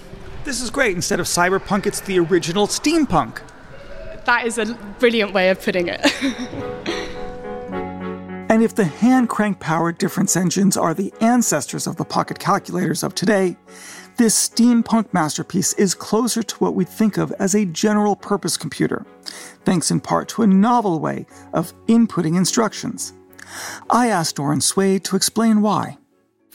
This 0.44 0.60
is 0.60 0.70
great. 0.70 0.96
Instead 0.96 1.20
of 1.20 1.26
cyberpunk, 1.26 1.86
it's 1.86 2.00
the 2.00 2.18
original 2.18 2.66
steampunk. 2.66 3.40
That 4.28 4.46
is 4.46 4.58
a 4.58 4.66
brilliant 4.98 5.32
way 5.32 5.48
of 5.48 5.62
putting 5.62 5.88
it. 5.88 6.00
and 8.50 8.62
if 8.62 8.74
the 8.74 8.84
hand 8.84 9.30
crank 9.30 9.58
powered 9.58 9.96
difference 9.96 10.36
engines 10.36 10.76
are 10.76 10.92
the 10.92 11.14
ancestors 11.22 11.86
of 11.86 11.96
the 11.96 12.04
pocket 12.04 12.38
calculators 12.38 13.02
of 13.02 13.14
today, 13.14 13.56
this 14.18 14.50
steampunk 14.50 15.14
masterpiece 15.14 15.72
is 15.78 15.94
closer 15.94 16.42
to 16.42 16.56
what 16.56 16.74
we 16.74 16.84
think 16.84 17.16
of 17.16 17.32
as 17.38 17.54
a 17.54 17.64
general 17.64 18.14
purpose 18.14 18.58
computer, 18.58 19.06
thanks 19.64 19.90
in 19.90 19.98
part 19.98 20.28
to 20.28 20.42
a 20.42 20.46
novel 20.46 21.00
way 21.00 21.24
of 21.54 21.72
inputting 21.86 22.36
instructions. 22.36 23.14
I 23.88 24.08
asked 24.08 24.36
Doron 24.36 24.62
Swade 24.62 25.04
to 25.04 25.16
explain 25.16 25.62
why. 25.62 25.96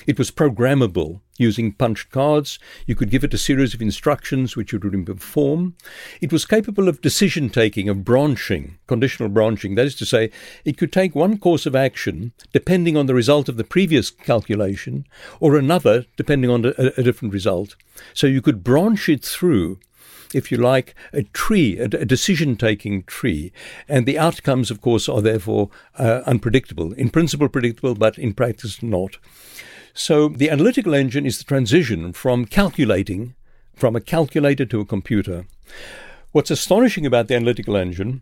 It 0.06 0.20
was 0.20 0.30
programmable 0.30 1.23
using 1.37 1.73
punched 1.73 2.09
cards. 2.11 2.59
You 2.85 2.95
could 2.95 3.09
give 3.09 3.23
it 3.23 3.33
a 3.33 3.37
series 3.37 3.73
of 3.73 3.81
instructions 3.81 4.55
which 4.55 4.73
it 4.73 4.83
would 4.83 5.05
perform. 5.05 5.75
It 6.21 6.31
was 6.31 6.45
capable 6.45 6.87
of 6.87 7.01
decision 7.01 7.49
taking, 7.49 7.89
of 7.89 8.03
branching, 8.03 8.77
conditional 8.87 9.29
branching. 9.29 9.75
That 9.75 9.85
is 9.85 9.95
to 9.95 10.05
say, 10.05 10.31
it 10.65 10.77
could 10.77 10.91
take 10.91 11.15
one 11.15 11.37
course 11.37 11.65
of 11.65 11.75
action 11.75 12.33
depending 12.51 12.97
on 12.97 13.05
the 13.05 13.15
result 13.15 13.49
of 13.49 13.57
the 13.57 13.63
previous 13.63 14.09
calculation, 14.09 15.05
or 15.39 15.57
another 15.57 16.05
depending 16.17 16.49
on 16.49 16.65
a, 16.65 16.73
a 16.97 17.03
different 17.03 17.33
result. 17.33 17.75
So 18.13 18.27
you 18.27 18.41
could 18.41 18.63
branch 18.63 19.09
it 19.09 19.23
through 19.23 19.79
if 20.33 20.51
you 20.51 20.57
like, 20.57 20.95
a 21.11 21.23
tree, 21.23 21.77
a, 21.77 21.87
decision 21.87 22.55
taking 22.55 23.03
tree. 23.03 23.51
And 23.87 24.05
the 24.05 24.17
outcomes, 24.17 24.71
of 24.71 24.81
course, 24.81 25.07
are 25.07 25.21
therefore 25.21 25.69
uh, 25.97 26.21
unpredictable. 26.25 26.93
In 26.93 27.09
principle, 27.09 27.49
predictable, 27.49 27.95
but 27.95 28.17
in 28.17 28.33
practice, 28.33 28.81
not. 28.81 29.17
So 29.93 30.29
the 30.29 30.50
analytical 30.50 30.93
engine 30.93 31.25
is 31.25 31.38
the 31.38 31.43
transition 31.43 32.13
from 32.13 32.45
calculating, 32.45 33.35
from 33.75 33.95
a 33.95 34.01
calculator 34.01 34.65
to 34.65 34.79
a 34.79 34.85
computer. 34.85 35.45
What's 36.31 36.51
astonishing 36.51 37.05
about 37.05 37.27
the 37.27 37.35
analytical 37.35 37.75
engine 37.75 38.21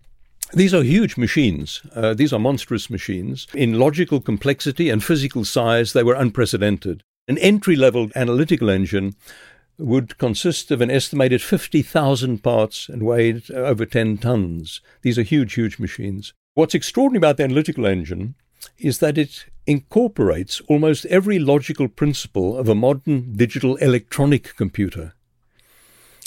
these 0.54 0.74
are 0.74 0.84
huge 0.84 1.16
machines. 1.16 1.82
Uh, 1.96 2.14
these 2.14 2.34
are 2.34 2.40
monstrous 2.40 2.90
machines. 2.90 3.48
In 3.54 3.80
logical 3.80 4.20
complexity 4.20 4.90
and 4.90 5.02
physical 5.02 5.46
size, 5.46 5.94
they 5.94 6.04
were 6.04 6.14
unprecedented. 6.14 7.04
An 7.28 7.38
entry 7.38 7.78
level 7.78 8.10
analytical 8.16 8.70
engine 8.70 9.16
would 9.78 10.18
consist 10.18 10.70
of 10.70 10.82
an 10.82 10.92
estimated 10.92 11.42
50,000 11.42 12.44
parts 12.44 12.90
and 12.90 13.04
weighed 13.04 13.50
over 13.52 13.86
10 13.86 14.18
tons. 14.18 14.82
These 15.04 15.18
are 15.18 15.24
huge, 15.24 15.54
huge 15.54 15.80
machines. 15.80 16.34
What's 16.54 16.76
extraordinary 16.76 17.20
about 17.20 17.38
the 17.38 17.44
analytical 17.44 17.86
engine 17.86 18.36
is 18.78 19.00
that 19.00 19.18
it 19.18 19.46
incorporates 19.68 20.62
almost 20.68 21.06
every 21.06 21.40
logical 21.40 21.88
principle 21.88 22.58
of 22.58 22.68
a 22.68 22.76
modern 22.76 23.34
digital 23.34 23.76
electronic 23.78 24.56
computer, 24.56 25.14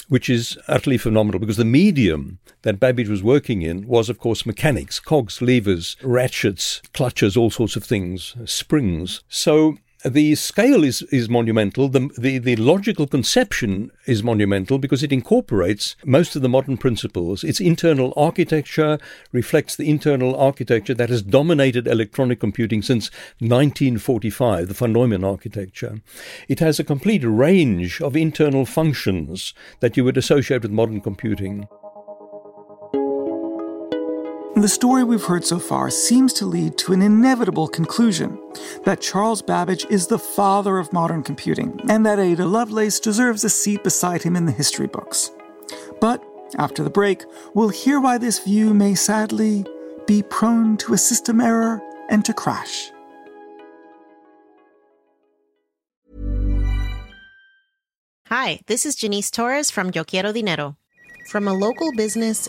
which 0.08 0.30
is 0.30 0.56
utterly 0.68 0.98
phenomenal 0.98 1.40
because 1.40 1.56
the 1.56 1.64
medium 1.64 2.38
that 2.62 2.80
Babbage 2.80 3.08
was 3.08 3.22
working 3.22 3.62
in 3.62 3.86
was, 3.86 4.08
of 4.08 4.18
course, 4.18 4.46
mechanics, 4.46 5.00
cogs, 5.00 5.42
levers, 5.42 5.96
ratchets, 6.02 6.80
clutches, 6.92 7.36
all 7.36 7.50
sorts 7.50 7.76
of 7.76 7.84
things, 7.84 8.34
springs. 8.44 9.22
So 9.28 9.76
the 10.04 10.34
scale 10.34 10.84
is, 10.84 11.02
is 11.04 11.28
monumental. 11.30 11.88
The, 11.88 12.10
the, 12.18 12.38
the 12.38 12.56
logical 12.56 13.06
conception 13.06 13.90
is 14.06 14.22
monumental 14.22 14.78
because 14.78 15.02
it 15.02 15.12
incorporates 15.12 15.96
most 16.04 16.36
of 16.36 16.42
the 16.42 16.48
modern 16.48 16.76
principles. 16.76 17.42
Its 17.42 17.58
internal 17.58 18.12
architecture 18.16 18.98
reflects 19.32 19.76
the 19.76 19.88
internal 19.88 20.36
architecture 20.36 20.94
that 20.94 21.08
has 21.08 21.22
dominated 21.22 21.86
electronic 21.86 22.38
computing 22.38 22.82
since 22.82 23.10
1945, 23.38 24.68
the 24.68 24.74
von 24.74 24.92
Neumann 24.92 25.24
architecture. 25.24 26.00
It 26.48 26.60
has 26.60 26.78
a 26.78 26.84
complete 26.84 27.24
range 27.24 28.02
of 28.02 28.14
internal 28.14 28.66
functions 28.66 29.54
that 29.80 29.96
you 29.96 30.04
would 30.04 30.18
associate 30.18 30.62
with 30.62 30.70
modern 30.70 31.00
computing. 31.00 31.66
The 34.56 34.68
story 34.68 35.02
we've 35.02 35.24
heard 35.24 35.44
so 35.44 35.58
far 35.58 35.90
seems 35.90 36.32
to 36.34 36.46
lead 36.46 36.78
to 36.78 36.92
an 36.92 37.02
inevitable 37.02 37.66
conclusion 37.66 38.38
that 38.84 39.00
Charles 39.00 39.42
Babbage 39.42 39.84
is 39.90 40.06
the 40.06 40.18
father 40.18 40.78
of 40.78 40.92
modern 40.92 41.24
computing, 41.24 41.80
and 41.88 42.06
that 42.06 42.20
Ada 42.20 42.46
Lovelace 42.46 43.00
deserves 43.00 43.42
a 43.42 43.50
seat 43.50 43.82
beside 43.82 44.22
him 44.22 44.36
in 44.36 44.46
the 44.46 44.52
history 44.52 44.86
books. 44.86 45.32
But 46.00 46.24
after 46.56 46.84
the 46.84 46.88
break, 46.88 47.24
we'll 47.54 47.70
hear 47.70 47.98
why 47.98 48.16
this 48.16 48.38
view 48.38 48.72
may 48.72 48.94
sadly 48.94 49.66
be 50.06 50.22
prone 50.22 50.76
to 50.76 50.94
a 50.94 50.98
system 50.98 51.40
error 51.40 51.82
and 52.08 52.24
to 52.24 52.32
crash. 52.32 52.92
Hi, 58.28 58.60
this 58.68 58.86
is 58.86 58.94
Janice 58.94 59.32
Torres 59.32 59.72
from 59.72 59.90
Yo 59.92 60.04
Quiero 60.04 60.32
Dinero. 60.32 60.76
From 61.26 61.48
a 61.48 61.54
local 61.54 61.90
business 61.96 62.48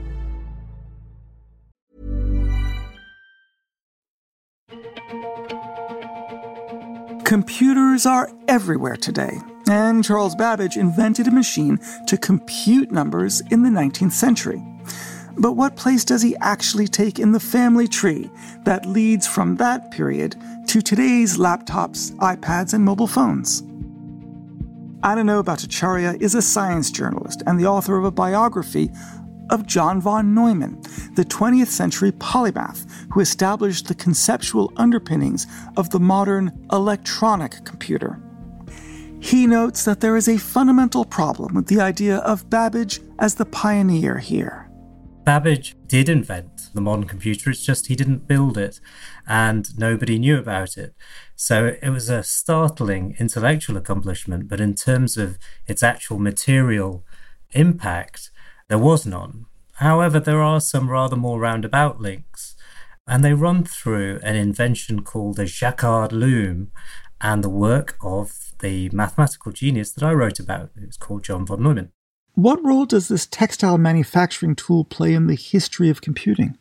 Computers 7.31 8.05
are 8.05 8.29
everywhere 8.49 8.97
today, 8.97 9.39
and 9.69 10.03
Charles 10.03 10.35
Babbage 10.35 10.75
invented 10.75 11.29
a 11.29 11.31
machine 11.31 11.79
to 12.07 12.17
compute 12.17 12.91
numbers 12.91 13.41
in 13.51 13.63
the 13.63 13.69
19th 13.69 14.11
century. 14.11 14.61
But 15.37 15.53
what 15.53 15.77
place 15.77 16.03
does 16.03 16.21
he 16.21 16.35
actually 16.41 16.89
take 16.89 17.19
in 17.19 17.31
the 17.31 17.39
family 17.39 17.87
tree 17.87 18.29
that 18.65 18.85
leads 18.85 19.27
from 19.27 19.55
that 19.55 19.91
period 19.91 20.35
to 20.67 20.81
today's 20.81 21.37
laptops, 21.37 22.11
iPads, 22.17 22.73
and 22.73 22.83
mobile 22.83 23.07
phones? 23.07 23.61
Ananyo 25.01 25.41
Bhattacharya 25.41 26.21
is 26.21 26.35
a 26.35 26.41
science 26.41 26.91
journalist 26.91 27.43
and 27.47 27.57
the 27.57 27.65
author 27.65 27.95
of 27.97 28.03
a 28.03 28.11
biography 28.11 28.91
of 29.51 29.67
John 29.67 30.01
von 30.01 30.33
Neumann, 30.33 30.81
the 31.15 31.25
20th 31.25 31.67
century 31.67 32.11
polymath 32.13 32.89
who 33.11 33.19
established 33.19 33.87
the 33.87 33.95
conceptual 33.95 34.73
underpinnings 34.77 35.45
of 35.77 35.89
the 35.89 35.99
modern 35.99 36.67
electronic 36.71 37.63
computer. 37.65 38.19
He 39.19 39.45
notes 39.45 39.85
that 39.85 39.99
there 39.99 40.17
is 40.17 40.27
a 40.27 40.39
fundamental 40.39 41.05
problem 41.05 41.53
with 41.53 41.67
the 41.67 41.79
idea 41.79 42.17
of 42.17 42.49
Babbage 42.49 43.01
as 43.19 43.35
the 43.35 43.45
pioneer 43.45 44.17
here. 44.17 44.71
Babbage 45.23 45.75
did 45.85 46.09
invent 46.09 46.71
the 46.73 46.81
modern 46.81 47.05
computer, 47.05 47.51
it's 47.51 47.63
just 47.63 47.87
he 47.87 47.95
didn't 47.95 48.27
build 48.27 48.57
it 48.57 48.79
and 49.27 49.77
nobody 49.77 50.17
knew 50.17 50.39
about 50.39 50.77
it. 50.77 50.95
So 51.35 51.75
it 51.79 51.89
was 51.89 52.09
a 52.09 52.23
startling 52.23 53.15
intellectual 53.19 53.77
accomplishment, 53.77 54.47
but 54.47 54.59
in 54.59 54.73
terms 54.73 55.17
of 55.17 55.37
its 55.67 55.83
actual 55.83 56.17
material 56.17 57.05
impact, 57.51 58.30
there 58.71 58.79
was 58.79 59.05
none. 59.05 59.47
However, 59.73 60.17
there 60.17 60.41
are 60.41 60.61
some 60.61 60.89
rather 60.89 61.17
more 61.17 61.41
roundabout 61.41 61.99
links. 61.99 62.55
and 63.05 63.21
they 63.21 63.33
run 63.33 63.65
through 63.65 64.21
an 64.23 64.37
invention 64.37 65.03
called 65.03 65.35
the 65.35 65.45
Jacquard 65.45 66.13
loom 66.13 66.71
and 67.19 67.43
the 67.43 67.49
work 67.49 67.97
of 68.01 68.53
the 68.59 68.89
mathematical 68.93 69.51
genius 69.51 69.91
that 69.91 70.03
I 70.03 70.13
wrote 70.13 70.39
about. 70.39 70.69
It's 70.77 70.95
called 70.95 71.25
John 71.25 71.45
von 71.45 71.61
Neumann. 71.61 71.91
What 72.35 72.63
role 72.63 72.85
does 72.85 73.09
this 73.09 73.25
textile 73.25 73.77
manufacturing 73.77 74.55
tool 74.55 74.85
play 74.85 75.13
in 75.13 75.27
the 75.27 75.35
history 75.35 75.89
of 75.89 76.01
computing? 76.01 76.57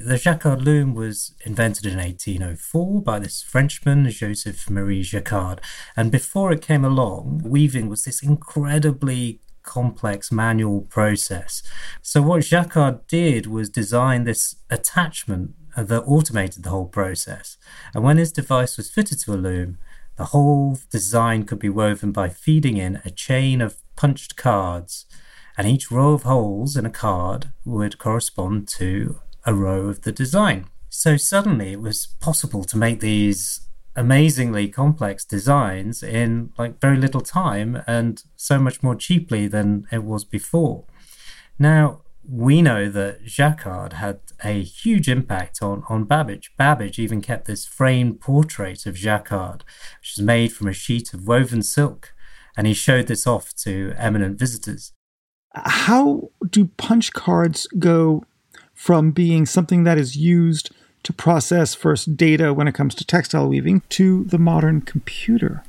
The 0.00 0.18
Jacquard 0.18 0.62
loom 0.62 0.94
was 0.94 1.36
invented 1.46 1.86
in 1.86 1.98
1804 1.98 3.02
by 3.02 3.20
this 3.20 3.44
Frenchman, 3.44 4.10
Joseph 4.10 4.68
Marie 4.68 5.02
Jacquard. 5.02 5.60
And 5.96 6.10
before 6.10 6.50
it 6.50 6.62
came 6.62 6.84
along, 6.84 7.42
weaving 7.44 7.88
was 7.88 8.02
this 8.02 8.24
incredibly 8.24 9.40
complex 9.68 10.32
manual 10.32 10.80
process. 10.82 11.62
So, 12.02 12.22
what 12.22 12.42
Jacquard 12.42 13.06
did 13.06 13.46
was 13.46 13.68
design 13.68 14.24
this 14.24 14.56
attachment 14.70 15.54
that 15.76 16.02
automated 16.06 16.64
the 16.64 16.70
whole 16.70 16.86
process. 16.86 17.56
And 17.94 18.02
when 18.02 18.16
his 18.16 18.32
device 18.32 18.76
was 18.76 18.90
fitted 18.90 19.20
to 19.20 19.34
a 19.34 19.36
loom, 19.36 19.78
the 20.16 20.32
whole 20.32 20.78
design 20.90 21.44
could 21.44 21.60
be 21.60 21.68
woven 21.68 22.10
by 22.10 22.28
feeding 22.30 22.76
in 22.76 23.00
a 23.04 23.10
chain 23.10 23.60
of 23.60 23.76
punched 23.94 24.36
cards, 24.36 25.06
and 25.56 25.68
each 25.68 25.90
row 25.90 26.14
of 26.14 26.22
holes 26.22 26.76
in 26.76 26.86
a 26.86 26.90
card 26.90 27.52
would 27.64 27.98
correspond 27.98 28.66
to 28.68 29.20
a 29.44 29.54
row 29.54 29.86
of 29.86 30.02
the 30.02 30.12
design. 30.12 30.66
So 30.88 31.16
suddenly 31.16 31.72
it 31.72 31.80
was 31.80 32.08
possible 32.20 32.64
to 32.64 32.76
make 32.76 33.00
these 33.00 33.67
amazingly 33.98 34.68
complex 34.68 35.24
designs 35.24 36.04
in 36.04 36.52
like 36.56 36.80
very 36.80 36.96
little 36.96 37.20
time 37.20 37.82
and 37.86 38.22
so 38.36 38.58
much 38.58 38.80
more 38.80 38.94
cheaply 38.94 39.48
than 39.48 39.86
it 39.90 40.04
was 40.04 40.24
before. 40.24 40.84
Now, 41.58 42.02
we 42.26 42.62
know 42.62 42.88
that 42.90 43.24
Jacquard 43.24 43.94
had 43.94 44.20
a 44.44 44.62
huge 44.62 45.08
impact 45.08 45.62
on, 45.62 45.82
on 45.88 46.04
Babbage. 46.04 46.52
Babbage 46.56 46.98
even 47.00 47.20
kept 47.20 47.46
this 47.46 47.66
framed 47.66 48.20
portrait 48.20 48.86
of 48.86 48.94
Jacquard, 48.94 49.64
which 50.00 50.16
is 50.16 50.22
made 50.22 50.52
from 50.52 50.68
a 50.68 50.72
sheet 50.72 51.12
of 51.12 51.26
woven 51.26 51.62
silk, 51.62 52.14
and 52.56 52.68
he 52.68 52.74
showed 52.74 53.08
this 53.08 53.26
off 53.26 53.52
to 53.64 53.94
eminent 53.96 54.38
visitors. 54.38 54.92
How 55.54 56.30
do 56.48 56.66
punch 56.76 57.12
cards 57.14 57.66
go 57.78 58.22
from 58.74 59.10
being 59.10 59.44
something 59.44 59.82
that 59.82 59.98
is 59.98 60.14
used 60.14 60.70
to 61.08 61.12
process 61.14 61.74
first 61.74 62.18
data 62.18 62.52
when 62.52 62.68
it 62.68 62.74
comes 62.74 62.94
to 62.94 63.02
textile 63.02 63.48
weaving 63.48 63.80
to 63.88 64.24
the 64.24 64.36
modern 64.36 64.82
computer? 64.82 65.64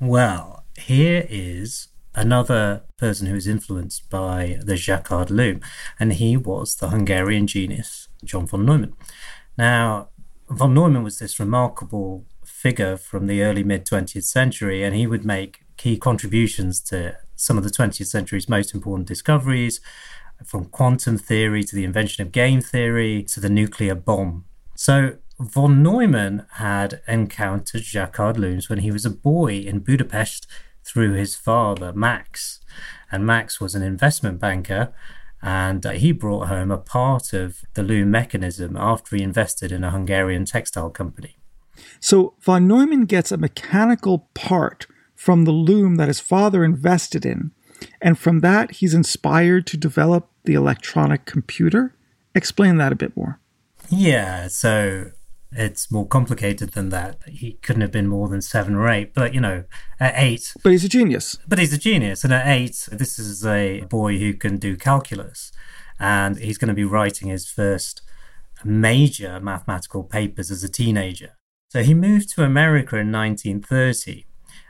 Well, 0.00 0.64
here 0.76 1.28
is 1.30 1.86
another 2.12 2.82
person 2.96 3.28
who 3.28 3.34
was 3.34 3.46
influenced 3.46 4.10
by 4.10 4.58
the 4.60 4.74
Jacquard 4.74 5.30
loom, 5.30 5.60
and 6.00 6.14
he 6.14 6.36
was 6.36 6.74
the 6.74 6.88
Hungarian 6.88 7.46
genius 7.46 8.08
John 8.24 8.48
von 8.48 8.66
Neumann. 8.66 8.94
Now, 9.56 10.08
von 10.48 10.74
Neumann 10.74 11.04
was 11.04 11.20
this 11.20 11.38
remarkable 11.38 12.24
figure 12.44 12.96
from 12.96 13.28
the 13.28 13.44
early 13.44 13.62
mid 13.62 13.86
20th 13.86 14.24
century, 14.24 14.82
and 14.82 14.96
he 14.96 15.06
would 15.06 15.24
make 15.24 15.60
key 15.76 15.98
contributions 15.98 16.80
to 16.80 17.16
some 17.36 17.56
of 17.56 17.62
the 17.62 17.70
20th 17.70 18.08
century's 18.08 18.48
most 18.48 18.74
important 18.74 19.06
discoveries, 19.06 19.80
from 20.44 20.64
quantum 20.64 21.16
theory 21.16 21.62
to 21.62 21.76
the 21.76 21.84
invention 21.84 22.26
of 22.26 22.32
game 22.32 22.60
theory 22.60 23.22
to 23.22 23.38
the 23.38 23.48
nuclear 23.48 23.94
bomb. 23.94 24.46
So, 24.80 25.18
von 25.38 25.82
Neumann 25.82 26.46
had 26.52 27.02
encountered 27.06 27.82
Jacquard 27.82 28.38
looms 28.38 28.70
when 28.70 28.78
he 28.78 28.90
was 28.90 29.04
a 29.04 29.10
boy 29.10 29.56
in 29.56 29.80
Budapest 29.80 30.46
through 30.82 31.12
his 31.12 31.36
father, 31.36 31.92
Max. 31.92 32.60
And 33.12 33.26
Max 33.26 33.60
was 33.60 33.74
an 33.74 33.82
investment 33.82 34.40
banker, 34.40 34.94
and 35.42 35.84
uh, 35.84 35.90
he 35.90 36.12
brought 36.12 36.48
home 36.48 36.70
a 36.70 36.78
part 36.78 37.34
of 37.34 37.60
the 37.74 37.82
loom 37.82 38.10
mechanism 38.10 38.74
after 38.74 39.16
he 39.16 39.22
invested 39.22 39.70
in 39.70 39.84
a 39.84 39.90
Hungarian 39.90 40.46
textile 40.46 40.88
company. 40.88 41.36
So 42.00 42.32
von 42.40 42.66
Neumann 42.66 43.04
gets 43.04 43.30
a 43.30 43.36
mechanical 43.36 44.30
part 44.32 44.86
from 45.14 45.44
the 45.44 45.52
loom 45.52 45.96
that 45.96 46.08
his 46.08 46.20
father 46.20 46.64
invested 46.64 47.26
in, 47.26 47.50
and 48.00 48.18
from 48.18 48.40
that 48.40 48.70
he's 48.76 48.94
inspired 48.94 49.66
to 49.66 49.76
develop 49.76 50.30
the 50.44 50.54
electronic 50.54 51.26
computer. 51.26 51.94
Explain 52.34 52.78
that 52.78 52.92
a 52.92 52.96
bit 52.96 53.14
more. 53.14 53.39
Yeah, 53.90 54.46
so 54.48 55.10
it's 55.52 55.90
more 55.90 56.06
complicated 56.06 56.72
than 56.72 56.90
that. 56.90 57.18
He 57.26 57.54
couldn't 57.54 57.82
have 57.82 57.90
been 57.90 58.06
more 58.06 58.28
than 58.28 58.40
seven 58.40 58.76
or 58.76 58.88
eight, 58.88 59.14
but 59.14 59.34
you 59.34 59.40
know, 59.40 59.64
at 59.98 60.14
eight. 60.16 60.54
But 60.62 60.70
he's 60.72 60.84
a 60.84 60.88
genius. 60.88 61.36
But 61.48 61.58
he's 61.58 61.72
a 61.72 61.78
genius. 61.78 62.22
And 62.22 62.32
at 62.32 62.46
eight, 62.46 62.88
this 62.92 63.18
is 63.18 63.44
a 63.44 63.80
boy 63.82 64.18
who 64.18 64.32
can 64.34 64.58
do 64.58 64.76
calculus. 64.76 65.50
And 65.98 66.38
he's 66.38 66.56
going 66.56 66.68
to 66.68 66.74
be 66.74 66.84
writing 66.84 67.28
his 67.28 67.48
first 67.48 68.02
major 68.64 69.40
mathematical 69.40 70.04
papers 70.04 70.50
as 70.50 70.62
a 70.62 70.68
teenager. 70.68 71.36
So 71.70 71.82
he 71.82 71.94
moved 71.94 72.30
to 72.34 72.44
America 72.44 72.96
in 72.96 73.10
1930. 73.10 74.24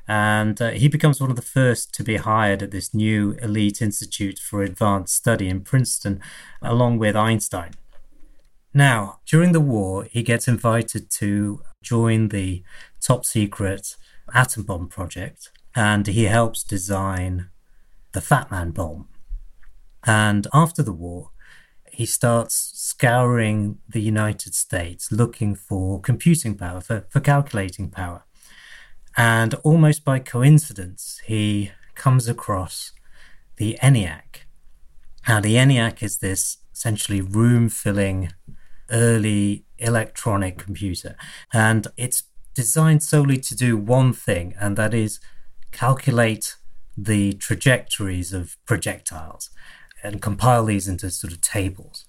And 0.08 0.60
uh, 0.60 0.70
he 0.70 0.88
becomes 0.88 1.20
one 1.20 1.30
of 1.30 1.36
the 1.36 1.42
first 1.42 1.94
to 1.94 2.02
be 2.02 2.16
hired 2.16 2.62
at 2.62 2.72
this 2.72 2.92
new 2.94 3.36
elite 3.42 3.80
institute 3.80 4.38
for 4.38 4.62
advanced 4.62 5.14
study 5.14 5.48
in 5.48 5.60
Princeton, 5.60 6.20
along 6.62 6.98
with 6.98 7.14
Einstein. 7.14 7.74
Now, 8.72 9.18
during 9.26 9.52
the 9.52 9.60
war, 9.60 10.04
he 10.04 10.22
gets 10.22 10.46
invited 10.46 11.10
to 11.12 11.62
join 11.82 12.28
the 12.28 12.62
top 13.00 13.24
secret 13.24 13.96
atom 14.32 14.62
bomb 14.62 14.88
project 14.88 15.50
and 15.74 16.06
he 16.06 16.24
helps 16.24 16.62
design 16.62 17.50
the 18.12 18.20
Fat 18.20 18.50
Man 18.50 18.70
bomb. 18.70 19.08
And 20.04 20.46
after 20.52 20.82
the 20.82 20.92
war, 20.92 21.30
he 21.90 22.06
starts 22.06 22.72
scouring 22.74 23.78
the 23.88 24.00
United 24.00 24.54
States 24.54 25.10
looking 25.10 25.54
for 25.54 26.00
computing 26.00 26.56
power, 26.56 26.80
for, 26.80 27.06
for 27.08 27.20
calculating 27.20 27.90
power. 27.90 28.24
And 29.16 29.54
almost 29.64 30.04
by 30.04 30.20
coincidence, 30.20 31.20
he 31.26 31.72
comes 31.96 32.28
across 32.28 32.92
the 33.56 33.76
ENIAC. 33.82 34.46
Now, 35.28 35.40
the 35.40 35.56
ENIAC 35.56 36.02
is 36.02 36.18
this 36.18 36.58
essentially 36.72 37.20
room 37.20 37.68
filling 37.68 38.30
early 38.90 39.64
electronic 39.78 40.58
computer. 40.58 41.16
And 41.52 41.86
it's 41.96 42.24
designed 42.54 43.02
solely 43.02 43.38
to 43.38 43.54
do 43.54 43.76
one 43.76 44.12
thing, 44.12 44.54
and 44.60 44.76
that 44.76 44.94
is 44.94 45.20
calculate 45.72 46.56
the 46.96 47.32
trajectories 47.34 48.32
of 48.32 48.56
projectiles 48.66 49.50
and 50.02 50.20
compile 50.20 50.64
these 50.64 50.88
into 50.88 51.10
sort 51.10 51.32
of 51.32 51.40
tables. 51.40 52.06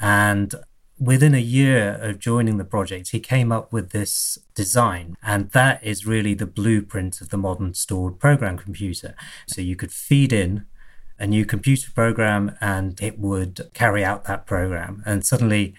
And 0.00 0.54
within 0.98 1.34
a 1.34 1.38
year 1.38 1.98
of 2.00 2.18
joining 2.18 2.56
the 2.56 2.64
project, 2.64 3.10
he 3.10 3.20
came 3.20 3.50
up 3.50 3.72
with 3.72 3.90
this 3.90 4.38
design. 4.54 5.16
And 5.22 5.50
that 5.50 5.82
is 5.84 6.06
really 6.06 6.34
the 6.34 6.46
blueprint 6.46 7.20
of 7.20 7.30
the 7.30 7.36
modern 7.36 7.74
stored 7.74 8.18
program 8.18 8.56
computer. 8.56 9.14
So 9.46 9.60
you 9.60 9.76
could 9.76 9.92
feed 9.92 10.32
in 10.32 10.66
a 11.18 11.26
new 11.26 11.44
computer 11.44 11.90
program 11.92 12.56
and 12.60 13.00
it 13.00 13.18
would 13.18 13.70
carry 13.74 14.04
out 14.04 14.24
that 14.24 14.46
program. 14.46 15.02
And 15.06 15.24
suddenly 15.24 15.74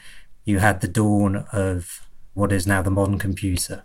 you 0.45 0.60
had 0.60 0.81
the 0.81 0.88
dawn 0.88 1.45
of 1.51 2.08
what 2.34 2.51
is 2.51 2.65
now 2.65 2.81
the 2.81 2.91
modern 2.91 3.19
computer, 3.19 3.84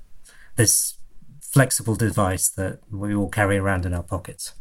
this 0.56 0.94
flexible 1.40 1.96
device 1.96 2.48
that 2.50 2.80
we 2.92 3.14
all 3.14 3.28
carry 3.28 3.56
around 3.56 3.84
in 3.84 3.94
our 3.94 4.02
pockets. 4.02 4.54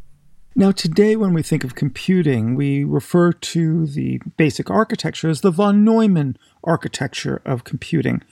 Now, 0.55 0.71
today, 0.71 1.15
when 1.15 1.33
we 1.33 1.43
think 1.43 1.63
of 1.63 1.75
computing, 1.75 2.55
we 2.55 2.83
refer 2.83 3.31
to 3.31 3.85
the 3.85 4.19
basic 4.37 4.69
architecture 4.69 5.29
as 5.29 5.41
the 5.41 5.51
von 5.51 5.83
Neumann 5.83 6.37
architecture 6.63 7.41
of 7.45 7.63
computing. 7.63 8.23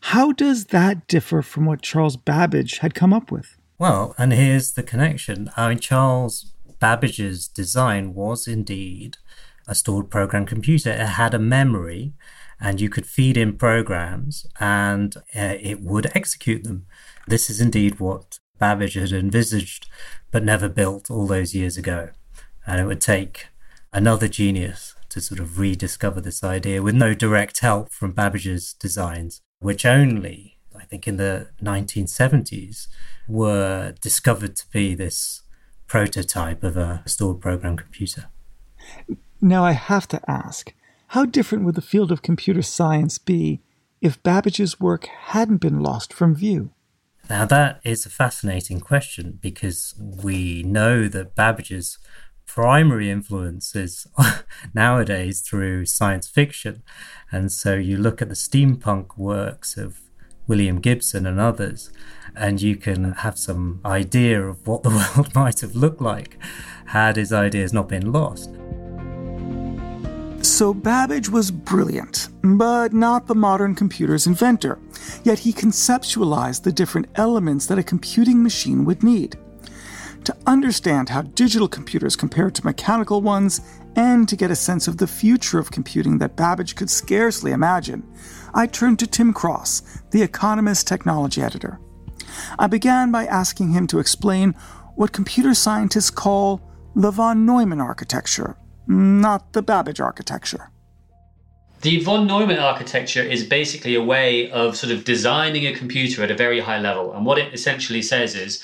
How 0.00 0.32
does 0.32 0.66
that 0.66 1.06
differ 1.06 1.42
from 1.42 1.66
what 1.66 1.82
Charles 1.82 2.16
Babbage 2.16 2.78
had 2.78 2.94
come 2.94 3.12
up 3.12 3.30
with? 3.30 3.56
Well, 3.78 4.14
and 4.16 4.32
here's 4.32 4.72
the 4.72 4.82
connection. 4.82 5.50
I 5.56 5.68
mean, 5.68 5.78
Charles 5.78 6.52
Babbage's 6.78 7.48
design 7.48 8.14
was 8.14 8.48
indeed 8.48 9.18
a 9.66 9.74
stored 9.74 10.10
program 10.10 10.46
computer. 10.46 10.90
It 10.90 11.00
had 11.00 11.34
a 11.34 11.38
memory 11.38 12.14
and 12.60 12.80
you 12.80 12.88
could 12.88 13.06
feed 13.06 13.36
in 13.36 13.56
programs 13.56 14.46
and 14.58 15.16
uh, 15.34 15.56
it 15.60 15.80
would 15.80 16.10
execute 16.14 16.64
them. 16.64 16.86
This 17.26 17.48
is 17.48 17.60
indeed 17.60 18.00
what 18.00 18.38
Babbage 18.58 18.94
had 18.94 19.12
envisaged 19.12 19.86
but 20.30 20.44
never 20.44 20.68
built 20.68 21.10
all 21.10 21.26
those 21.26 21.54
years 21.54 21.76
ago. 21.76 22.10
And 22.66 22.80
it 22.80 22.84
would 22.84 23.00
take 23.00 23.46
another 23.92 24.28
genius 24.28 24.94
to 25.10 25.20
sort 25.20 25.40
of 25.40 25.58
rediscover 25.58 26.20
this 26.20 26.44
idea 26.44 26.82
with 26.82 26.94
no 26.94 27.14
direct 27.14 27.60
help 27.60 27.90
from 27.92 28.12
Babbage's 28.12 28.74
designs, 28.74 29.40
which 29.60 29.86
only, 29.86 30.58
I 30.76 30.84
think, 30.84 31.08
in 31.08 31.16
the 31.16 31.48
1970s 31.62 32.88
were 33.26 33.94
discovered 34.00 34.56
to 34.56 34.66
be 34.70 34.94
this 34.94 35.42
prototype 35.86 36.62
of 36.62 36.76
a 36.76 37.02
stored 37.06 37.40
program 37.40 37.76
computer. 37.76 38.26
Now, 39.40 39.64
I 39.64 39.72
have 39.72 40.06
to 40.08 40.20
ask 40.28 40.74
how 41.08 41.24
different 41.24 41.64
would 41.64 41.74
the 41.74 41.80
field 41.80 42.12
of 42.12 42.22
computer 42.22 42.62
science 42.62 43.18
be 43.18 43.60
if 44.00 44.22
Babbage's 44.22 44.78
work 44.78 45.06
hadn't 45.06 45.56
been 45.58 45.80
lost 45.80 46.12
from 46.12 46.34
view? 46.34 46.70
Now, 47.30 47.46
that 47.46 47.80
is 47.82 48.04
a 48.04 48.10
fascinating 48.10 48.80
question 48.80 49.38
because 49.40 49.94
we 49.98 50.62
know 50.62 51.08
that 51.08 51.34
Babbage's 51.34 51.98
primary 52.46 53.10
influence 53.10 53.74
is 53.74 54.06
nowadays 54.74 55.40
through 55.40 55.86
science 55.86 56.28
fiction. 56.28 56.82
And 57.32 57.52
so 57.52 57.74
you 57.74 57.96
look 57.96 58.20
at 58.20 58.28
the 58.28 58.34
steampunk 58.34 59.16
works 59.16 59.76
of 59.76 60.00
William 60.46 60.80
Gibson 60.80 61.26
and 61.26 61.38
others, 61.40 61.90
and 62.34 62.60
you 62.60 62.76
can 62.76 63.12
have 63.12 63.38
some 63.38 63.80
idea 63.84 64.42
of 64.42 64.66
what 64.66 64.82
the 64.82 64.90
world 65.16 65.34
might 65.34 65.60
have 65.60 65.74
looked 65.74 66.00
like 66.00 66.38
had 66.86 67.16
his 67.16 67.32
ideas 67.32 67.72
not 67.72 67.88
been 67.88 68.12
lost. 68.12 68.50
So 70.48 70.72
Babbage 70.72 71.28
was 71.28 71.50
brilliant, 71.50 72.30
but 72.42 72.94
not 72.94 73.26
the 73.26 73.34
modern 73.34 73.74
computer's 73.74 74.26
inventor. 74.26 74.78
Yet 75.22 75.38
he 75.38 75.52
conceptualized 75.52 76.62
the 76.62 76.72
different 76.72 77.08
elements 77.16 77.66
that 77.66 77.78
a 77.78 77.82
computing 77.82 78.42
machine 78.42 78.86
would 78.86 79.02
need. 79.02 79.36
To 80.24 80.36
understand 80.46 81.10
how 81.10 81.22
digital 81.22 81.68
computers 81.68 82.16
compare 82.16 82.50
to 82.50 82.64
mechanical 82.64 83.20
ones, 83.20 83.60
and 83.94 84.26
to 84.26 84.36
get 84.36 84.50
a 84.50 84.56
sense 84.56 84.88
of 84.88 84.96
the 84.96 85.06
future 85.06 85.58
of 85.58 85.70
computing 85.70 86.16
that 86.18 86.34
Babbage 86.34 86.74
could 86.74 86.90
scarcely 86.90 87.52
imagine, 87.52 88.02
I 88.54 88.66
turned 88.66 88.98
to 89.00 89.06
Tim 89.06 89.34
Cross, 89.34 89.82
the 90.12 90.22
Economist 90.22 90.88
technology 90.88 91.42
editor. 91.42 91.78
I 92.58 92.68
began 92.68 93.12
by 93.12 93.26
asking 93.26 93.72
him 93.72 93.86
to 93.88 93.98
explain 93.98 94.54
what 94.96 95.12
computer 95.12 95.52
scientists 95.52 96.10
call 96.10 96.62
the 96.96 97.10
von 97.10 97.44
Neumann 97.44 97.82
architecture, 97.82 98.56
not 98.88 99.52
the 99.52 99.62
Babbage 99.62 100.00
architecture. 100.00 100.70
The 101.82 102.02
von 102.02 102.26
Neumann 102.26 102.58
architecture 102.58 103.22
is 103.22 103.44
basically 103.44 103.94
a 103.94 104.02
way 104.02 104.50
of 104.50 104.76
sort 104.76 104.92
of 104.92 105.04
designing 105.04 105.64
a 105.66 105.74
computer 105.74 106.24
at 106.24 106.30
a 106.30 106.36
very 106.36 106.58
high 106.58 106.80
level. 106.80 107.12
And 107.12 107.24
what 107.24 107.38
it 107.38 107.54
essentially 107.54 108.02
says 108.02 108.34
is 108.34 108.60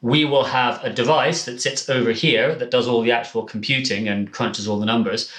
we 0.00 0.24
will 0.24 0.44
have 0.44 0.82
a 0.84 0.90
device 0.90 1.44
that 1.46 1.60
sits 1.60 1.88
over 1.88 2.12
here 2.12 2.54
that 2.54 2.70
does 2.70 2.86
all 2.86 3.02
the 3.02 3.10
actual 3.10 3.42
computing 3.42 4.08
and 4.08 4.32
crunches 4.32 4.68
all 4.68 4.78
the 4.78 4.86
numbers. 4.86 5.32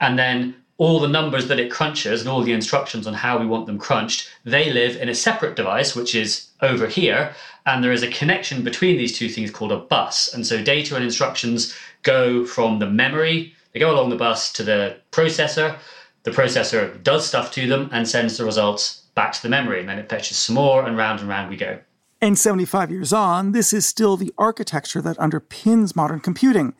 And 0.00 0.18
then 0.18 0.54
all 0.76 1.00
the 1.00 1.08
numbers 1.08 1.48
that 1.48 1.58
it 1.58 1.70
crunches 1.70 2.20
and 2.20 2.28
all 2.28 2.42
the 2.42 2.52
instructions 2.52 3.06
on 3.06 3.14
how 3.14 3.38
we 3.38 3.46
want 3.46 3.64
them 3.64 3.78
crunched, 3.78 4.28
they 4.44 4.70
live 4.70 4.96
in 4.96 5.08
a 5.08 5.14
separate 5.14 5.56
device, 5.56 5.96
which 5.96 6.14
is 6.14 6.48
over 6.60 6.86
here. 6.86 7.34
And 7.64 7.82
there 7.82 7.92
is 7.92 8.02
a 8.02 8.10
connection 8.10 8.62
between 8.62 8.98
these 8.98 9.16
two 9.16 9.30
things 9.30 9.50
called 9.50 9.72
a 9.72 9.78
bus. 9.78 10.32
And 10.34 10.46
so 10.46 10.62
data 10.62 10.94
and 10.94 11.04
instructions 11.04 11.74
go 12.02 12.44
from 12.44 12.78
the 12.78 12.86
memory, 12.86 13.54
they 13.76 13.80
go 13.80 13.92
along 13.92 14.08
the 14.08 14.16
bus 14.16 14.50
to 14.54 14.62
the 14.62 14.96
processor. 15.12 15.76
The 16.22 16.30
processor 16.30 17.02
does 17.02 17.26
stuff 17.26 17.52
to 17.52 17.68
them 17.68 17.90
and 17.92 18.08
sends 18.08 18.38
the 18.38 18.44
results 18.46 19.02
back 19.14 19.34
to 19.34 19.42
the 19.42 19.50
memory. 19.50 19.80
And 19.80 19.88
then 19.90 19.98
it 19.98 20.08
fetches 20.08 20.38
some 20.38 20.54
more, 20.54 20.86
and 20.86 20.96
round 20.96 21.20
and 21.20 21.28
round 21.28 21.50
we 21.50 21.58
go. 21.58 21.78
And 22.22 22.38
75 22.38 22.90
years 22.90 23.12
on, 23.12 23.52
this 23.52 23.74
is 23.74 23.84
still 23.84 24.16
the 24.16 24.32
architecture 24.38 25.02
that 25.02 25.18
underpins 25.18 25.94
modern 25.94 26.20
computing. 26.20 26.72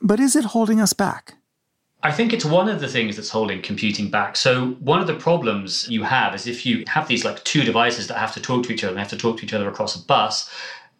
But 0.00 0.20
is 0.20 0.36
it 0.36 0.44
holding 0.44 0.80
us 0.80 0.92
back? 0.92 1.34
I 2.04 2.12
think 2.12 2.32
it's 2.32 2.44
one 2.44 2.68
of 2.68 2.80
the 2.80 2.86
things 2.86 3.16
that's 3.16 3.30
holding 3.30 3.60
computing 3.60 4.08
back. 4.08 4.36
So 4.36 4.68
one 4.78 5.00
of 5.00 5.08
the 5.08 5.16
problems 5.16 5.88
you 5.88 6.04
have 6.04 6.36
is 6.36 6.46
if 6.46 6.64
you 6.64 6.84
have 6.86 7.08
these 7.08 7.24
like 7.24 7.42
two 7.42 7.64
devices 7.64 8.06
that 8.06 8.18
have 8.18 8.32
to 8.34 8.40
talk 8.40 8.64
to 8.66 8.72
each 8.72 8.84
other 8.84 8.92
and 8.92 9.00
have 9.00 9.08
to 9.08 9.16
talk 9.16 9.38
to 9.38 9.44
each 9.44 9.52
other 9.52 9.68
across 9.68 9.96
a 9.96 10.06
bus, 10.06 10.48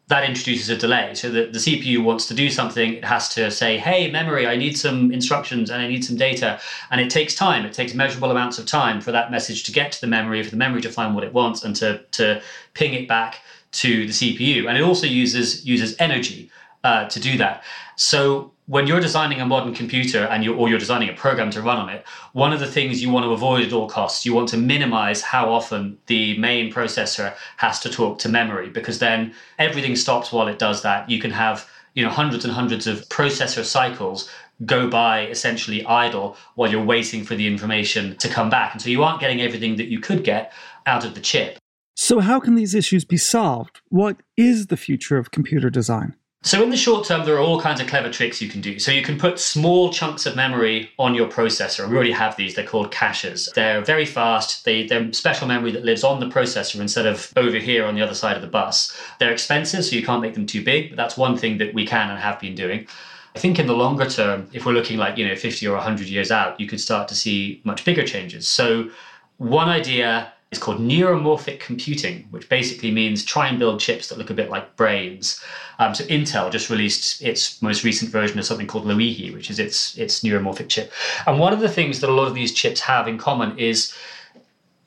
that 0.09 0.25
introduces 0.25 0.71
a 0.71 0.77
delay. 0.77 1.15
So 1.15 1.31
the, 1.31 1.47
the 1.47 1.59
CPU 1.59 2.03
wants 2.03 2.27
to 2.29 2.35
do 2.35 2.49
something, 2.49 2.95
it 2.95 3.05
has 3.05 3.29
to 3.31 3.51
say, 3.51 3.77
hey, 3.77 4.11
memory, 4.11 4.47
I 4.47 4.57
need 4.57 4.77
some 4.77 5.13
instructions 5.13 5.71
and 5.71 5.83
I 5.83 5.87
need 5.87 6.03
some 6.05 6.17
data. 6.17 6.59
And 6.91 7.01
it 7.01 7.11
takes 7.11 7.35
time. 7.35 7.67
It 7.67 7.75
takes 7.75 7.93
measurable 7.95 8.31
amounts 8.31 8.59
of 8.59 8.65
time 8.65 9.03
for 9.03 9.13
that 9.13 9.31
message 9.31 9.65
to 9.65 9.73
get 9.73 9.93
to 9.93 10.01
the 10.01 10.07
memory, 10.07 10.43
for 10.43 10.51
the 10.51 10.57
memory 10.57 10.81
to 10.83 10.91
find 10.91 11.15
what 11.15 11.25
it 11.25 11.33
wants 11.35 11.63
and 11.63 11.77
to, 11.77 11.99
to 12.13 12.41
ping 12.73 12.95
it 12.95 13.07
back 13.07 13.41
to 13.71 14.07
the 14.07 14.13
CPU. 14.13 14.67
And 14.67 14.79
it 14.79 14.83
also 14.83 15.07
uses 15.07 15.67
uses 15.67 15.95
energy 15.99 16.51
uh, 16.85 17.07
to 17.09 17.21
do 17.21 17.37
that. 17.37 17.63
So 17.97 18.53
when 18.69 18.87
you're 18.87 19.01
designing 19.01 19.41
a 19.41 19.47
modern 19.47 19.75
computer 19.75 20.25
and 20.25 20.45
you're, 20.45 20.55
or 20.55 20.69
you're 20.69 20.79
designing 20.79 21.09
a 21.09 21.15
program 21.15 21.51
to 21.51 21.63
run 21.63 21.79
on 21.79 21.89
it, 21.89 22.07
one 22.35 22.53
of 22.53 22.61
the 22.61 22.67
things 22.67 23.03
you 23.03 23.11
want 23.11 23.25
to 23.25 23.33
avoid 23.33 23.65
at 23.65 23.73
all 23.73 23.89
costs, 23.89 24.27
you 24.27 24.35
want 24.35 24.47
to 24.51 24.59
minimize 24.59 25.23
how 25.23 25.51
often 25.51 25.99
the 26.07 26.37
main 26.39 26.71
processor 26.71 27.35
has 27.57 27.81
to 27.81 27.89
talk 27.89 28.19
to 28.19 28.29
memory 28.29 28.69
because 28.69 28.99
then 28.99 29.35
everything 29.59 29.97
stops 29.97 30.31
while 30.31 30.49
it 30.49 30.59
does 30.59 30.83
that. 30.83 31.09
You 31.09 31.19
can 31.19 31.31
have 31.31 31.69
you 31.95 32.05
know 32.05 32.11
hundreds 32.11 32.45
and 32.45 32.53
hundreds 32.53 32.87
of 32.87 33.09
processor 33.09 33.65
cycles 33.65 34.31
go 34.67 34.89
by 34.89 35.27
essentially 35.29 35.85
idle 35.87 36.37
while 36.55 36.71
you're 36.71 36.85
waiting 36.85 37.25
for 37.25 37.35
the 37.37 37.47
information 37.47 38.17
to 38.19 38.29
come 38.29 38.51
back. 38.51 38.75
And 38.75 38.83
so 38.83 38.91
you 38.91 39.03
aren't 39.03 39.21
getting 39.21 39.41
everything 39.41 39.77
that 39.77 39.87
you 39.87 39.99
could 39.99 40.25
get 40.25 40.53
out 40.85 41.07
of 41.07 41.15
the 41.15 41.21
chip. 41.21 41.59
So, 41.97 42.21
how 42.21 42.39
can 42.39 42.55
these 42.55 42.75
issues 42.75 43.07
be 43.07 43.17
solved? 43.17 43.81
What 43.89 44.19
is 44.37 44.67
the 44.67 44.77
future 44.77 45.17
of 45.17 45.31
computer 45.31 45.71
design? 45.71 46.15
So 46.43 46.63
in 46.63 46.71
the 46.71 46.77
short 46.77 47.05
term, 47.05 47.27
there 47.27 47.35
are 47.35 47.41
all 47.41 47.61
kinds 47.61 47.81
of 47.81 47.89
clever 47.89 48.11
tricks 48.11 48.41
you 48.41 48.49
can 48.49 48.61
do. 48.61 48.79
So 48.79 48.93
you 48.93 49.03
can 49.03 49.19
put 49.19 49.41
small 49.41 49.93
chunks 49.93 50.25
of 50.25 50.37
memory 50.37 50.91
on 50.97 51.15
your 51.15 51.27
processor. 51.27 51.89
We 51.89 51.97
already 51.97 52.13
have 52.13 52.37
these. 52.37 52.55
They're 52.55 52.65
called 52.65 52.93
caches. 52.93 53.51
They're 53.57 53.83
very 53.83 54.07
fast. 54.07 54.65
They, 54.65 54.87
they're 54.87 55.13
special 55.13 55.49
memory 55.49 55.73
that 55.73 55.85
lives 55.85 56.05
on 56.05 56.21
the 56.21 56.27
processor 56.27 56.81
instead 56.81 57.07
of 57.07 57.33
over 57.37 57.59
here 57.59 57.85
on 57.85 57.97
the 57.97 58.03
other 58.03 58.15
side 58.15 58.37
of 58.37 58.43
the 58.43 58.49
bus. 58.49 58.97
They're 59.19 59.33
expensive, 59.33 59.85
so 59.85 59.97
you 59.97 60.07
can't 60.07 60.23
make 60.23 60.35
them 60.35 60.47
too 60.47 60.63
big. 60.63 60.91
But 60.91 60.97
that's 60.97 61.17
one 61.17 61.37
thing 61.37 61.59
that 61.59 61.75
we 61.75 61.85
can 61.85 62.09
and 62.09 62.19
have 62.21 62.39
been 62.39 62.55
doing. 62.55 62.87
I 63.35 63.41
think 63.41 63.59
in 63.59 63.67
the 63.67 63.75
longer 63.75 64.09
term, 64.09 64.49
if 64.53 64.65
we're 64.65 64.73
looking 64.73 64.97
like 64.97 65.19
you 65.19 65.27
know 65.27 65.37
50 65.37 65.67
or 65.67 65.75
100 65.75 66.07
years 66.07 66.31
out, 66.31 66.59
you 66.61 66.69
could 66.69 66.81
start 66.81 67.09
to 67.09 67.17
see 67.17 67.61
much 67.65 67.85
bigger 67.85 68.05
changes. 68.05 68.47
So 68.47 68.91
one 69.39 69.69
idea 69.69 70.33
is 70.51 70.59
called 70.59 70.81
neuromorphic 70.81 71.61
computing, 71.61 72.27
which 72.31 72.49
basically 72.49 72.91
means 72.91 73.25
try 73.25 73.49
and 73.49 73.59
build 73.59 73.81
chips 73.81 74.09
that 74.09 74.17
look 74.17 74.31
a 74.31 74.35
bit 74.35 74.49
like 74.49 74.77
brains. 74.77 75.43
Um, 75.79 75.95
so 75.95 76.05
Intel 76.05 76.51
just 76.51 76.71
released 76.71 77.23
its 77.23 77.61
most 77.61 77.85
recent 77.85 78.11
version 78.11 78.39
of 78.39 78.47
something 78.47 78.67
called 78.67 78.87
Loihi, 78.87 79.33
which 79.35 79.51
is 79.51 79.59
its 79.59 79.97
its 79.99 80.21
neuromorphic 80.21 80.69
chip. 80.69 80.91
And 81.27 81.39
one 81.39 81.53
of 81.53 81.61
the 81.61 81.69
things 81.69 82.01
that 82.01 82.11
a 82.11 82.15
lot 82.15 82.29
of 82.29 82.35
these 82.35 82.55
chips 82.55 82.81
have 82.81 83.07
in 83.07 83.19
common 83.19 83.59
is 83.59 83.95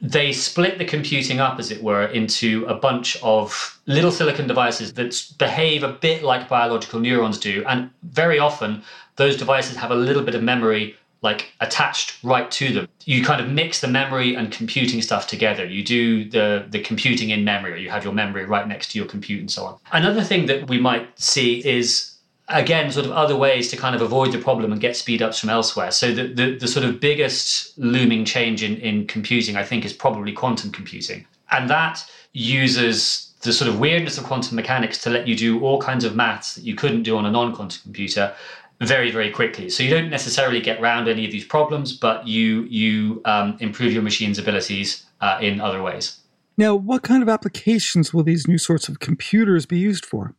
they 0.02 0.32
split 0.32 0.80
the 0.80 0.86
computing 0.86 1.40
up, 1.40 1.60
as 1.60 1.70
it 1.70 1.84
were, 1.84 2.08
into 2.08 2.66
a 2.66 2.74
bunch 2.74 3.18
of 3.22 3.80
little 3.86 4.12
silicon 4.12 4.48
devices 4.48 4.94
that 4.94 5.32
behave 5.38 5.84
a 5.84 5.94
bit 5.94 6.24
like 6.24 6.50
biological 6.50 7.00
neurons 7.00 7.38
do. 7.38 7.64
And 7.68 7.92
very 8.02 8.40
often, 8.40 8.82
those 9.18 9.38
devices 9.38 9.78
have 9.78 9.92
a 9.92 9.96
little 9.96 10.24
bit 10.24 10.34
of 10.34 10.42
memory 10.42 10.96
like 11.22 11.54
attached 11.60 12.18
right 12.24 12.50
to 12.52 12.74
them. 12.74 12.88
You 13.06 13.24
kind 13.24 13.42
of 13.42 13.50
mix 13.50 13.82
the 13.82 13.88
memory 13.88 14.36
and 14.36 14.52
computing 14.52 15.02
stuff 15.02 15.28
together. 15.28 15.66
You 15.66 15.84
do 15.84 16.30
the 16.30 16.66
the 16.70 16.80
computing 16.80 17.30
in 17.30 17.44
memory, 17.44 17.74
or 17.74 17.78
you 17.78 17.90
have 17.90 18.04
your 18.04 18.14
memory 18.14 18.46
right 18.46 18.68
next 18.68 18.92
to 18.92 18.98
your 18.98 19.08
compute 19.08 19.40
and 19.40 19.52
so 19.52 19.66
on. 19.66 19.78
Another 19.92 20.24
thing 20.24 20.48
that 20.48 20.68
we 20.68 20.80
might 20.80 21.20
see 21.20 21.66
is 21.66 22.16
again 22.48 22.92
sort 22.92 23.06
of 23.06 23.12
other 23.12 23.36
ways 23.36 23.70
to 23.70 23.78
kind 23.78 23.96
of 23.96 24.02
avoid 24.02 24.32
the 24.32 24.40
problem 24.40 24.72
and 24.72 24.82
get 24.82 24.98
speed 24.98 25.22
ups 25.22 25.40
from 25.40 25.50
elsewhere. 25.50 25.92
So 25.92 26.14
the 26.14 26.28
the, 26.28 26.58
the 26.58 26.68
sort 26.68 26.86
of 26.86 27.00
biggest 27.00 27.78
looming 27.78 28.26
change 28.26 28.64
in, 28.64 28.78
in 28.78 29.06
computing, 29.08 29.56
I 29.56 29.64
think, 29.64 29.86
is 29.86 29.94
probably 29.94 30.34
quantum 30.34 30.72
computing. 30.72 31.26
And 31.52 31.70
that 31.70 32.04
uses 32.34 33.32
the 33.42 33.52
sort 33.52 33.68
of 33.68 33.80
weirdness 33.80 34.18
of 34.18 34.24
quantum 34.24 34.56
mechanics 34.56 35.00
to 35.00 35.10
let 35.10 35.28
you 35.28 35.36
do 35.36 35.60
all 35.62 35.82
kinds 35.82 36.04
of 36.04 36.16
maths 36.16 36.56
that 36.56 36.64
you 36.64 36.76
couldn't 36.76 37.04
do 37.04 37.18
on 37.18 37.26
a 37.26 37.32
non-quantum 37.32 37.82
computer 37.82 38.34
very 38.82 39.12
very 39.12 39.30
quickly 39.30 39.70
so 39.70 39.84
you 39.84 39.90
don't 39.90 40.10
necessarily 40.10 40.60
get 40.60 40.80
around 40.82 41.08
any 41.08 41.26
of 41.26 41.32
these 41.32 41.46
problems 41.46 41.94
but 41.94 42.28
you 42.28 42.64
you 42.64 43.22
um, 43.26 43.56
improve 43.60 43.94
your 43.94 44.04
machine's 44.04 44.40
abilities 44.40 45.06
uh, 45.22 45.38
in 45.42 45.62
other 45.62 45.82
ways 45.82 46.20
now 46.58 46.76
what 46.76 47.04
kind 47.04 47.22
of 47.22 47.30
applications 47.30 48.14
will 48.14 48.24
these 48.24 48.48
new 48.48 48.58
sorts 48.58 48.90
of 48.90 49.00
computers 49.00 49.66
be 49.66 49.78
used 49.78 50.06
for 50.06 50.36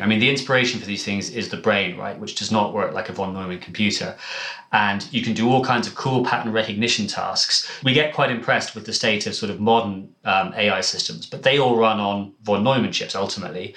I 0.00 0.06
mean, 0.06 0.20
the 0.20 0.30
inspiration 0.30 0.80
for 0.80 0.86
these 0.86 1.04
things 1.04 1.30
is 1.30 1.48
the 1.48 1.56
brain, 1.56 1.96
right, 1.96 2.18
which 2.18 2.36
does 2.36 2.52
not 2.52 2.72
work 2.72 2.94
like 2.94 3.08
a 3.08 3.12
von 3.12 3.34
Neumann 3.34 3.58
computer. 3.58 4.16
And 4.72 5.06
you 5.12 5.22
can 5.22 5.34
do 5.34 5.50
all 5.50 5.64
kinds 5.64 5.86
of 5.86 5.94
cool 5.94 6.24
pattern 6.24 6.52
recognition 6.52 7.06
tasks. 7.06 7.68
We 7.82 7.92
get 7.92 8.14
quite 8.14 8.30
impressed 8.30 8.74
with 8.74 8.86
the 8.86 8.92
state 8.92 9.26
of 9.26 9.34
sort 9.34 9.50
of 9.50 9.60
modern 9.60 10.10
um, 10.24 10.52
AI 10.56 10.80
systems, 10.82 11.26
but 11.26 11.42
they 11.42 11.58
all 11.58 11.76
run 11.76 12.00
on 12.00 12.32
von 12.42 12.62
Neumann 12.62 12.92
chips 12.92 13.14
ultimately. 13.14 13.74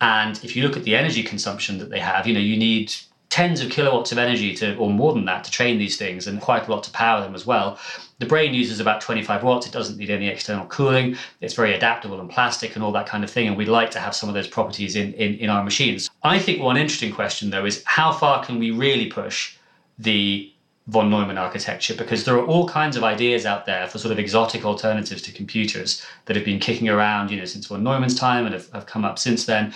And 0.00 0.42
if 0.42 0.56
you 0.56 0.64
look 0.64 0.76
at 0.76 0.84
the 0.84 0.96
energy 0.96 1.22
consumption 1.22 1.78
that 1.78 1.90
they 1.90 2.00
have, 2.00 2.26
you 2.26 2.34
know, 2.34 2.40
you 2.40 2.56
need 2.56 2.92
tens 3.32 3.62
of 3.62 3.70
kilowatts 3.70 4.12
of 4.12 4.18
energy 4.18 4.54
to, 4.54 4.76
or 4.76 4.90
more 4.90 5.14
than 5.14 5.24
that, 5.24 5.42
to 5.42 5.50
train 5.50 5.78
these 5.78 5.96
things 5.96 6.26
and 6.26 6.38
quite 6.38 6.68
a 6.68 6.70
lot 6.70 6.84
to 6.84 6.90
power 6.90 7.22
them 7.22 7.34
as 7.34 7.46
well. 7.46 7.78
The 8.18 8.26
brain 8.26 8.52
uses 8.52 8.78
about 8.78 9.00
25 9.00 9.42
watts. 9.42 9.66
It 9.66 9.72
doesn't 9.72 9.96
need 9.96 10.10
any 10.10 10.28
external 10.28 10.66
cooling. 10.66 11.16
It's 11.40 11.54
very 11.54 11.72
adaptable 11.72 12.20
and 12.20 12.28
plastic 12.28 12.74
and 12.74 12.84
all 12.84 12.92
that 12.92 13.06
kind 13.06 13.24
of 13.24 13.30
thing. 13.30 13.48
And 13.48 13.56
we'd 13.56 13.68
like 13.68 13.90
to 13.92 14.00
have 14.00 14.14
some 14.14 14.28
of 14.28 14.34
those 14.34 14.48
properties 14.48 14.96
in, 14.96 15.14
in, 15.14 15.36
in 15.36 15.48
our 15.48 15.64
machines. 15.64 16.10
I 16.22 16.38
think 16.38 16.60
one 16.60 16.76
interesting 16.76 17.10
question, 17.10 17.48
though, 17.48 17.64
is 17.64 17.82
how 17.86 18.12
far 18.12 18.44
can 18.44 18.58
we 18.58 18.70
really 18.70 19.06
push 19.06 19.56
the 19.98 20.52
von 20.88 21.08
Neumann 21.08 21.38
architecture 21.38 21.94
because 21.94 22.24
there 22.24 22.36
are 22.36 22.44
all 22.44 22.68
kinds 22.68 22.98
of 22.98 23.04
ideas 23.04 23.46
out 23.46 23.64
there 23.64 23.86
for 23.86 23.96
sort 23.96 24.12
of 24.12 24.18
exotic 24.18 24.66
alternatives 24.66 25.22
to 25.22 25.32
computers 25.32 26.04
that 26.26 26.36
have 26.36 26.44
been 26.44 26.58
kicking 26.58 26.90
around, 26.90 27.30
you 27.30 27.38
know, 27.38 27.46
since 27.46 27.66
von 27.66 27.82
Neumann's 27.82 28.14
time 28.14 28.44
and 28.44 28.52
have, 28.52 28.70
have 28.72 28.84
come 28.84 29.06
up 29.06 29.18
since 29.18 29.46
then. 29.46 29.72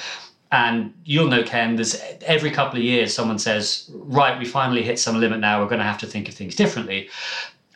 And 0.53 0.95
you'll 1.05 1.29
know, 1.29 1.43
Ken, 1.43 1.77
there's 1.77 2.01
every 2.25 2.51
couple 2.51 2.79
of 2.79 2.85
years 2.85 3.13
someone 3.13 3.39
says, 3.39 3.91
right, 3.93 4.39
we 4.39 4.45
finally 4.45 4.83
hit 4.83 4.99
some 4.99 5.19
limit 5.19 5.41
now, 5.41 5.61
we're 5.61 5.69
going 5.69 5.81
to 5.81 5.85
have 5.85 5.99
to 5.99 6.07
think 6.07 6.29
of 6.29 6.35
things 6.35 6.55
differently. 6.55 7.09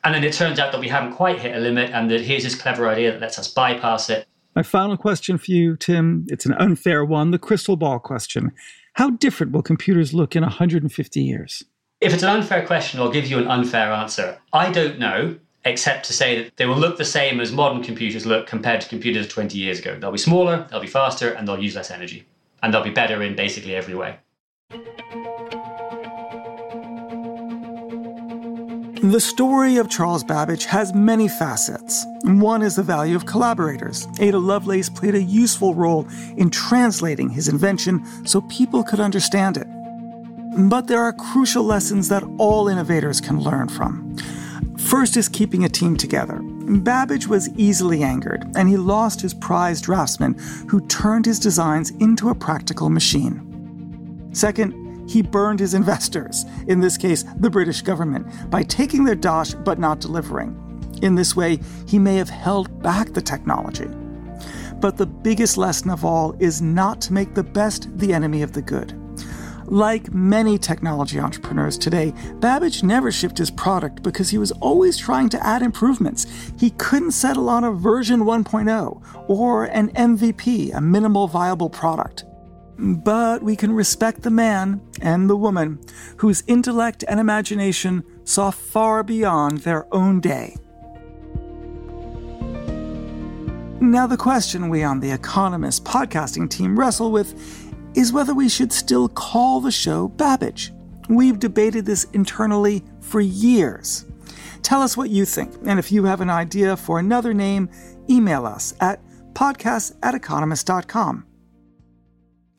And 0.04 0.14
then 0.14 0.24
it 0.24 0.32
turns 0.32 0.58
out 0.58 0.72
that 0.72 0.80
we 0.80 0.88
haven't 0.88 1.12
quite 1.12 1.40
hit 1.40 1.54
a 1.54 1.58
limit 1.58 1.90
and 1.90 2.10
that 2.10 2.20
here's 2.20 2.44
this 2.44 2.54
clever 2.54 2.88
idea 2.88 3.12
that 3.12 3.20
lets 3.20 3.38
us 3.38 3.48
bypass 3.48 4.08
it. 4.08 4.26
My 4.54 4.62
final 4.62 4.96
question 4.96 5.38
for 5.38 5.50
you, 5.50 5.76
Tim, 5.76 6.26
it's 6.28 6.46
an 6.46 6.54
unfair 6.54 7.04
one 7.04 7.30
the 7.30 7.38
crystal 7.38 7.76
ball 7.76 7.98
question. 7.98 8.52
How 8.94 9.10
different 9.10 9.52
will 9.52 9.62
computers 9.62 10.12
look 10.14 10.34
in 10.34 10.42
150 10.42 11.20
years? 11.20 11.64
If 12.00 12.14
it's 12.14 12.22
an 12.22 12.30
unfair 12.30 12.66
question, 12.66 12.98
I'll 12.98 13.10
give 13.10 13.26
you 13.26 13.38
an 13.38 13.46
unfair 13.46 13.92
answer. 13.92 14.38
I 14.52 14.72
don't 14.72 14.98
know, 14.98 15.36
except 15.64 16.06
to 16.06 16.12
say 16.12 16.42
that 16.42 16.56
they 16.56 16.66
will 16.66 16.78
look 16.78 16.96
the 16.96 17.04
same 17.04 17.40
as 17.40 17.52
modern 17.52 17.82
computers 17.82 18.26
look 18.26 18.46
compared 18.46 18.80
to 18.80 18.88
computers 18.88 19.28
20 19.28 19.58
years 19.58 19.78
ago. 19.78 19.98
They'll 19.98 20.10
be 20.10 20.18
smaller, 20.18 20.66
they'll 20.70 20.80
be 20.80 20.86
faster, 20.86 21.30
and 21.30 21.46
they'll 21.46 21.62
use 21.62 21.76
less 21.76 21.90
energy. 21.90 22.26
And 22.62 22.72
they'll 22.72 22.82
be 22.82 22.90
better 22.90 23.22
in 23.22 23.36
basically 23.36 23.74
every 23.74 23.94
way. 23.94 24.18
The 29.02 29.18
story 29.18 29.78
of 29.78 29.88
Charles 29.88 30.22
Babbage 30.22 30.66
has 30.66 30.92
many 30.92 31.26
facets. 31.26 32.04
One 32.22 32.60
is 32.60 32.76
the 32.76 32.82
value 32.82 33.16
of 33.16 33.24
collaborators. 33.24 34.06
Ada 34.20 34.38
Lovelace 34.38 34.90
played 34.90 35.14
a 35.14 35.22
useful 35.22 35.74
role 35.74 36.06
in 36.36 36.50
translating 36.50 37.30
his 37.30 37.48
invention 37.48 38.04
so 38.26 38.42
people 38.42 38.84
could 38.84 39.00
understand 39.00 39.56
it. 39.56 39.66
But 40.68 40.86
there 40.86 41.00
are 41.00 41.14
crucial 41.14 41.64
lessons 41.64 42.10
that 42.10 42.24
all 42.36 42.68
innovators 42.68 43.22
can 43.22 43.40
learn 43.40 43.68
from. 43.68 44.16
First 44.76 45.16
is 45.16 45.30
keeping 45.30 45.64
a 45.64 45.70
team 45.70 45.96
together. 45.96 46.42
Babbage 46.78 47.26
was 47.26 47.48
easily 47.56 48.04
angered, 48.04 48.48
and 48.54 48.68
he 48.68 48.76
lost 48.76 49.20
his 49.20 49.34
prized 49.34 49.84
draftsman 49.84 50.34
who 50.68 50.86
turned 50.86 51.26
his 51.26 51.40
designs 51.40 51.90
into 51.98 52.30
a 52.30 52.34
practical 52.34 52.90
machine. 52.90 54.30
Second, 54.32 55.08
he 55.10 55.20
burned 55.20 55.58
his 55.58 55.74
investors, 55.74 56.44
in 56.68 56.78
this 56.78 56.96
case, 56.96 57.24
the 57.40 57.50
British 57.50 57.82
government, 57.82 58.28
by 58.50 58.62
taking 58.62 59.02
their 59.02 59.16
dosh 59.16 59.52
but 59.52 59.80
not 59.80 59.98
delivering. 59.98 60.56
In 61.02 61.16
this 61.16 61.34
way, 61.34 61.58
he 61.88 61.98
may 61.98 62.14
have 62.14 62.30
held 62.30 62.80
back 62.82 63.12
the 63.12 63.20
technology. 63.20 63.88
But 64.76 64.96
the 64.96 65.06
biggest 65.06 65.56
lesson 65.56 65.90
of 65.90 66.04
all 66.04 66.36
is 66.38 66.62
not 66.62 67.00
to 67.02 67.12
make 67.12 67.34
the 67.34 67.42
best 67.42 67.98
the 67.98 68.14
enemy 68.14 68.42
of 68.42 68.52
the 68.52 68.62
good. 68.62 68.94
Like 69.70 70.12
many 70.12 70.58
technology 70.58 71.20
entrepreneurs 71.20 71.78
today, 71.78 72.12
Babbage 72.40 72.82
never 72.82 73.12
shipped 73.12 73.38
his 73.38 73.52
product 73.52 74.02
because 74.02 74.28
he 74.28 74.36
was 74.36 74.50
always 74.50 74.98
trying 74.98 75.28
to 75.28 75.46
add 75.46 75.62
improvements. 75.62 76.26
He 76.58 76.70
couldn't 76.70 77.12
settle 77.12 77.48
on 77.48 77.62
a 77.62 77.70
version 77.70 78.22
1.0 78.22 79.28
or 79.28 79.64
an 79.66 79.90
MVP, 79.90 80.74
a 80.74 80.80
minimal 80.80 81.28
viable 81.28 81.70
product. 81.70 82.24
But 82.78 83.44
we 83.44 83.54
can 83.54 83.72
respect 83.72 84.22
the 84.22 84.30
man 84.30 84.80
and 85.00 85.30
the 85.30 85.36
woman 85.36 85.78
whose 86.16 86.42
intellect 86.48 87.04
and 87.06 87.20
imagination 87.20 88.02
saw 88.24 88.50
far 88.50 89.04
beyond 89.04 89.58
their 89.58 89.86
own 89.94 90.18
day. 90.18 90.56
Now, 93.82 94.06
the 94.06 94.18
question 94.18 94.68
we 94.68 94.82
on 94.82 95.00
The 95.00 95.10
Economist 95.10 95.84
podcasting 95.84 96.50
team 96.50 96.78
wrestle 96.78 97.10
with 97.10 97.59
is 97.94 98.12
whether 98.12 98.34
we 98.34 98.48
should 98.48 98.72
still 98.72 99.08
call 99.08 99.60
the 99.60 99.70
show 99.70 100.08
Babbage. 100.08 100.72
We've 101.08 101.38
debated 101.38 101.86
this 101.86 102.04
internally 102.12 102.84
for 103.00 103.20
years. 103.20 104.06
Tell 104.62 104.82
us 104.82 104.96
what 104.96 105.10
you 105.10 105.24
think, 105.24 105.54
and 105.66 105.78
if 105.78 105.90
you 105.90 106.04
have 106.04 106.20
an 106.20 106.30
idea 106.30 106.76
for 106.76 106.98
another 106.98 107.34
name, 107.34 107.68
email 108.08 108.46
us 108.46 108.74
at 108.80 109.00
podcast 109.32 109.96
at 110.02 110.14
economist.com. 110.14 111.26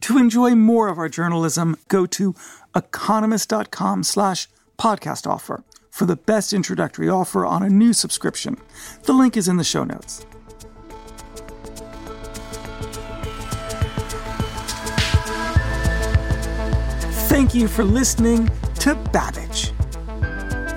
To 0.01 0.17
enjoy 0.17 0.55
more 0.55 0.89
of 0.89 0.97
our 0.97 1.09
journalism, 1.09 1.77
go 1.87 2.05
to 2.07 2.33
economist.com 2.75 4.03
slash 4.03 4.47
podcast 4.77 5.27
offer 5.27 5.63
for 5.91 6.05
the 6.05 6.15
best 6.15 6.53
introductory 6.53 7.07
offer 7.07 7.45
on 7.45 7.61
a 7.61 7.69
new 7.69 7.93
subscription. 7.93 8.57
The 9.03 9.13
link 9.13 9.37
is 9.37 9.47
in 9.47 9.57
the 9.57 9.63
show 9.63 9.83
notes. 9.83 10.25
Thank 17.41 17.55
you 17.55 17.67
for 17.67 17.83
listening 17.83 18.51
to 18.81 18.93
Babbage. 19.11 19.71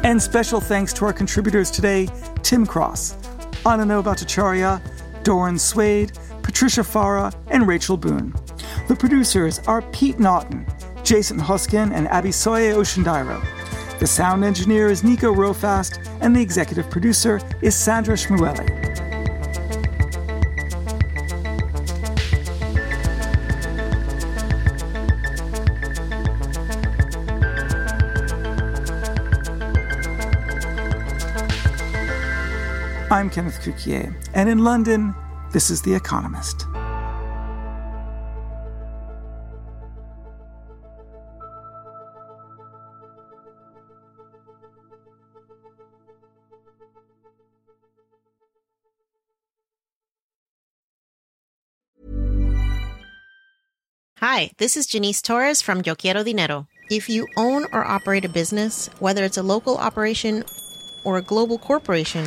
And 0.02 0.20
special 0.20 0.62
thanks 0.62 0.94
to 0.94 1.04
our 1.04 1.12
contributors 1.12 1.70
today 1.70 2.08
Tim 2.42 2.64
Cross, 2.64 3.16
Ananyo 3.66 4.02
Bhattacharya, 4.02 4.80
Doron 5.24 5.60
Swade, 5.60 6.18
Patricia 6.42 6.82
Fara, 6.82 7.30
and 7.48 7.68
Rachel 7.68 7.98
Boone. 7.98 8.32
The 8.88 8.96
producers 8.96 9.58
are 9.66 9.82
Pete 9.92 10.18
Naughton, 10.18 10.66
Jason 11.02 11.38
Hoskin, 11.38 11.92
and 11.92 12.06
Abisoye 12.06 12.74
Oshindairo. 12.74 13.44
The 13.98 14.06
sound 14.06 14.42
engineer 14.42 14.88
is 14.88 15.04
Nico 15.04 15.34
Rofast, 15.34 15.98
and 16.22 16.34
the 16.34 16.40
executive 16.40 16.88
producer 16.88 17.42
is 17.60 17.74
Sandra 17.74 18.14
Shmueli. 18.14 18.83
I'm 33.14 33.30
Kenneth 33.30 33.60
Cukier, 33.60 34.12
and 34.34 34.48
in 34.48 34.64
London, 34.64 35.14
this 35.52 35.70
is 35.70 35.80
The 35.82 35.94
Economist. 35.94 36.66
Hi, 54.16 54.50
this 54.58 54.76
is 54.76 54.88
Janice 54.88 55.22
Torres 55.22 55.62
from 55.62 55.82
Yo 55.86 55.94
Quiero 55.94 56.24
Dinero. 56.24 56.66
If 56.90 57.08
you 57.08 57.28
own 57.36 57.66
or 57.72 57.84
operate 57.84 58.24
a 58.24 58.28
business, 58.28 58.90
whether 58.98 59.22
it's 59.22 59.38
a 59.38 59.44
local 59.44 59.78
operation 59.78 60.44
or 61.04 61.18
a 61.18 61.22
global 61.22 61.58
corporation, 61.58 62.26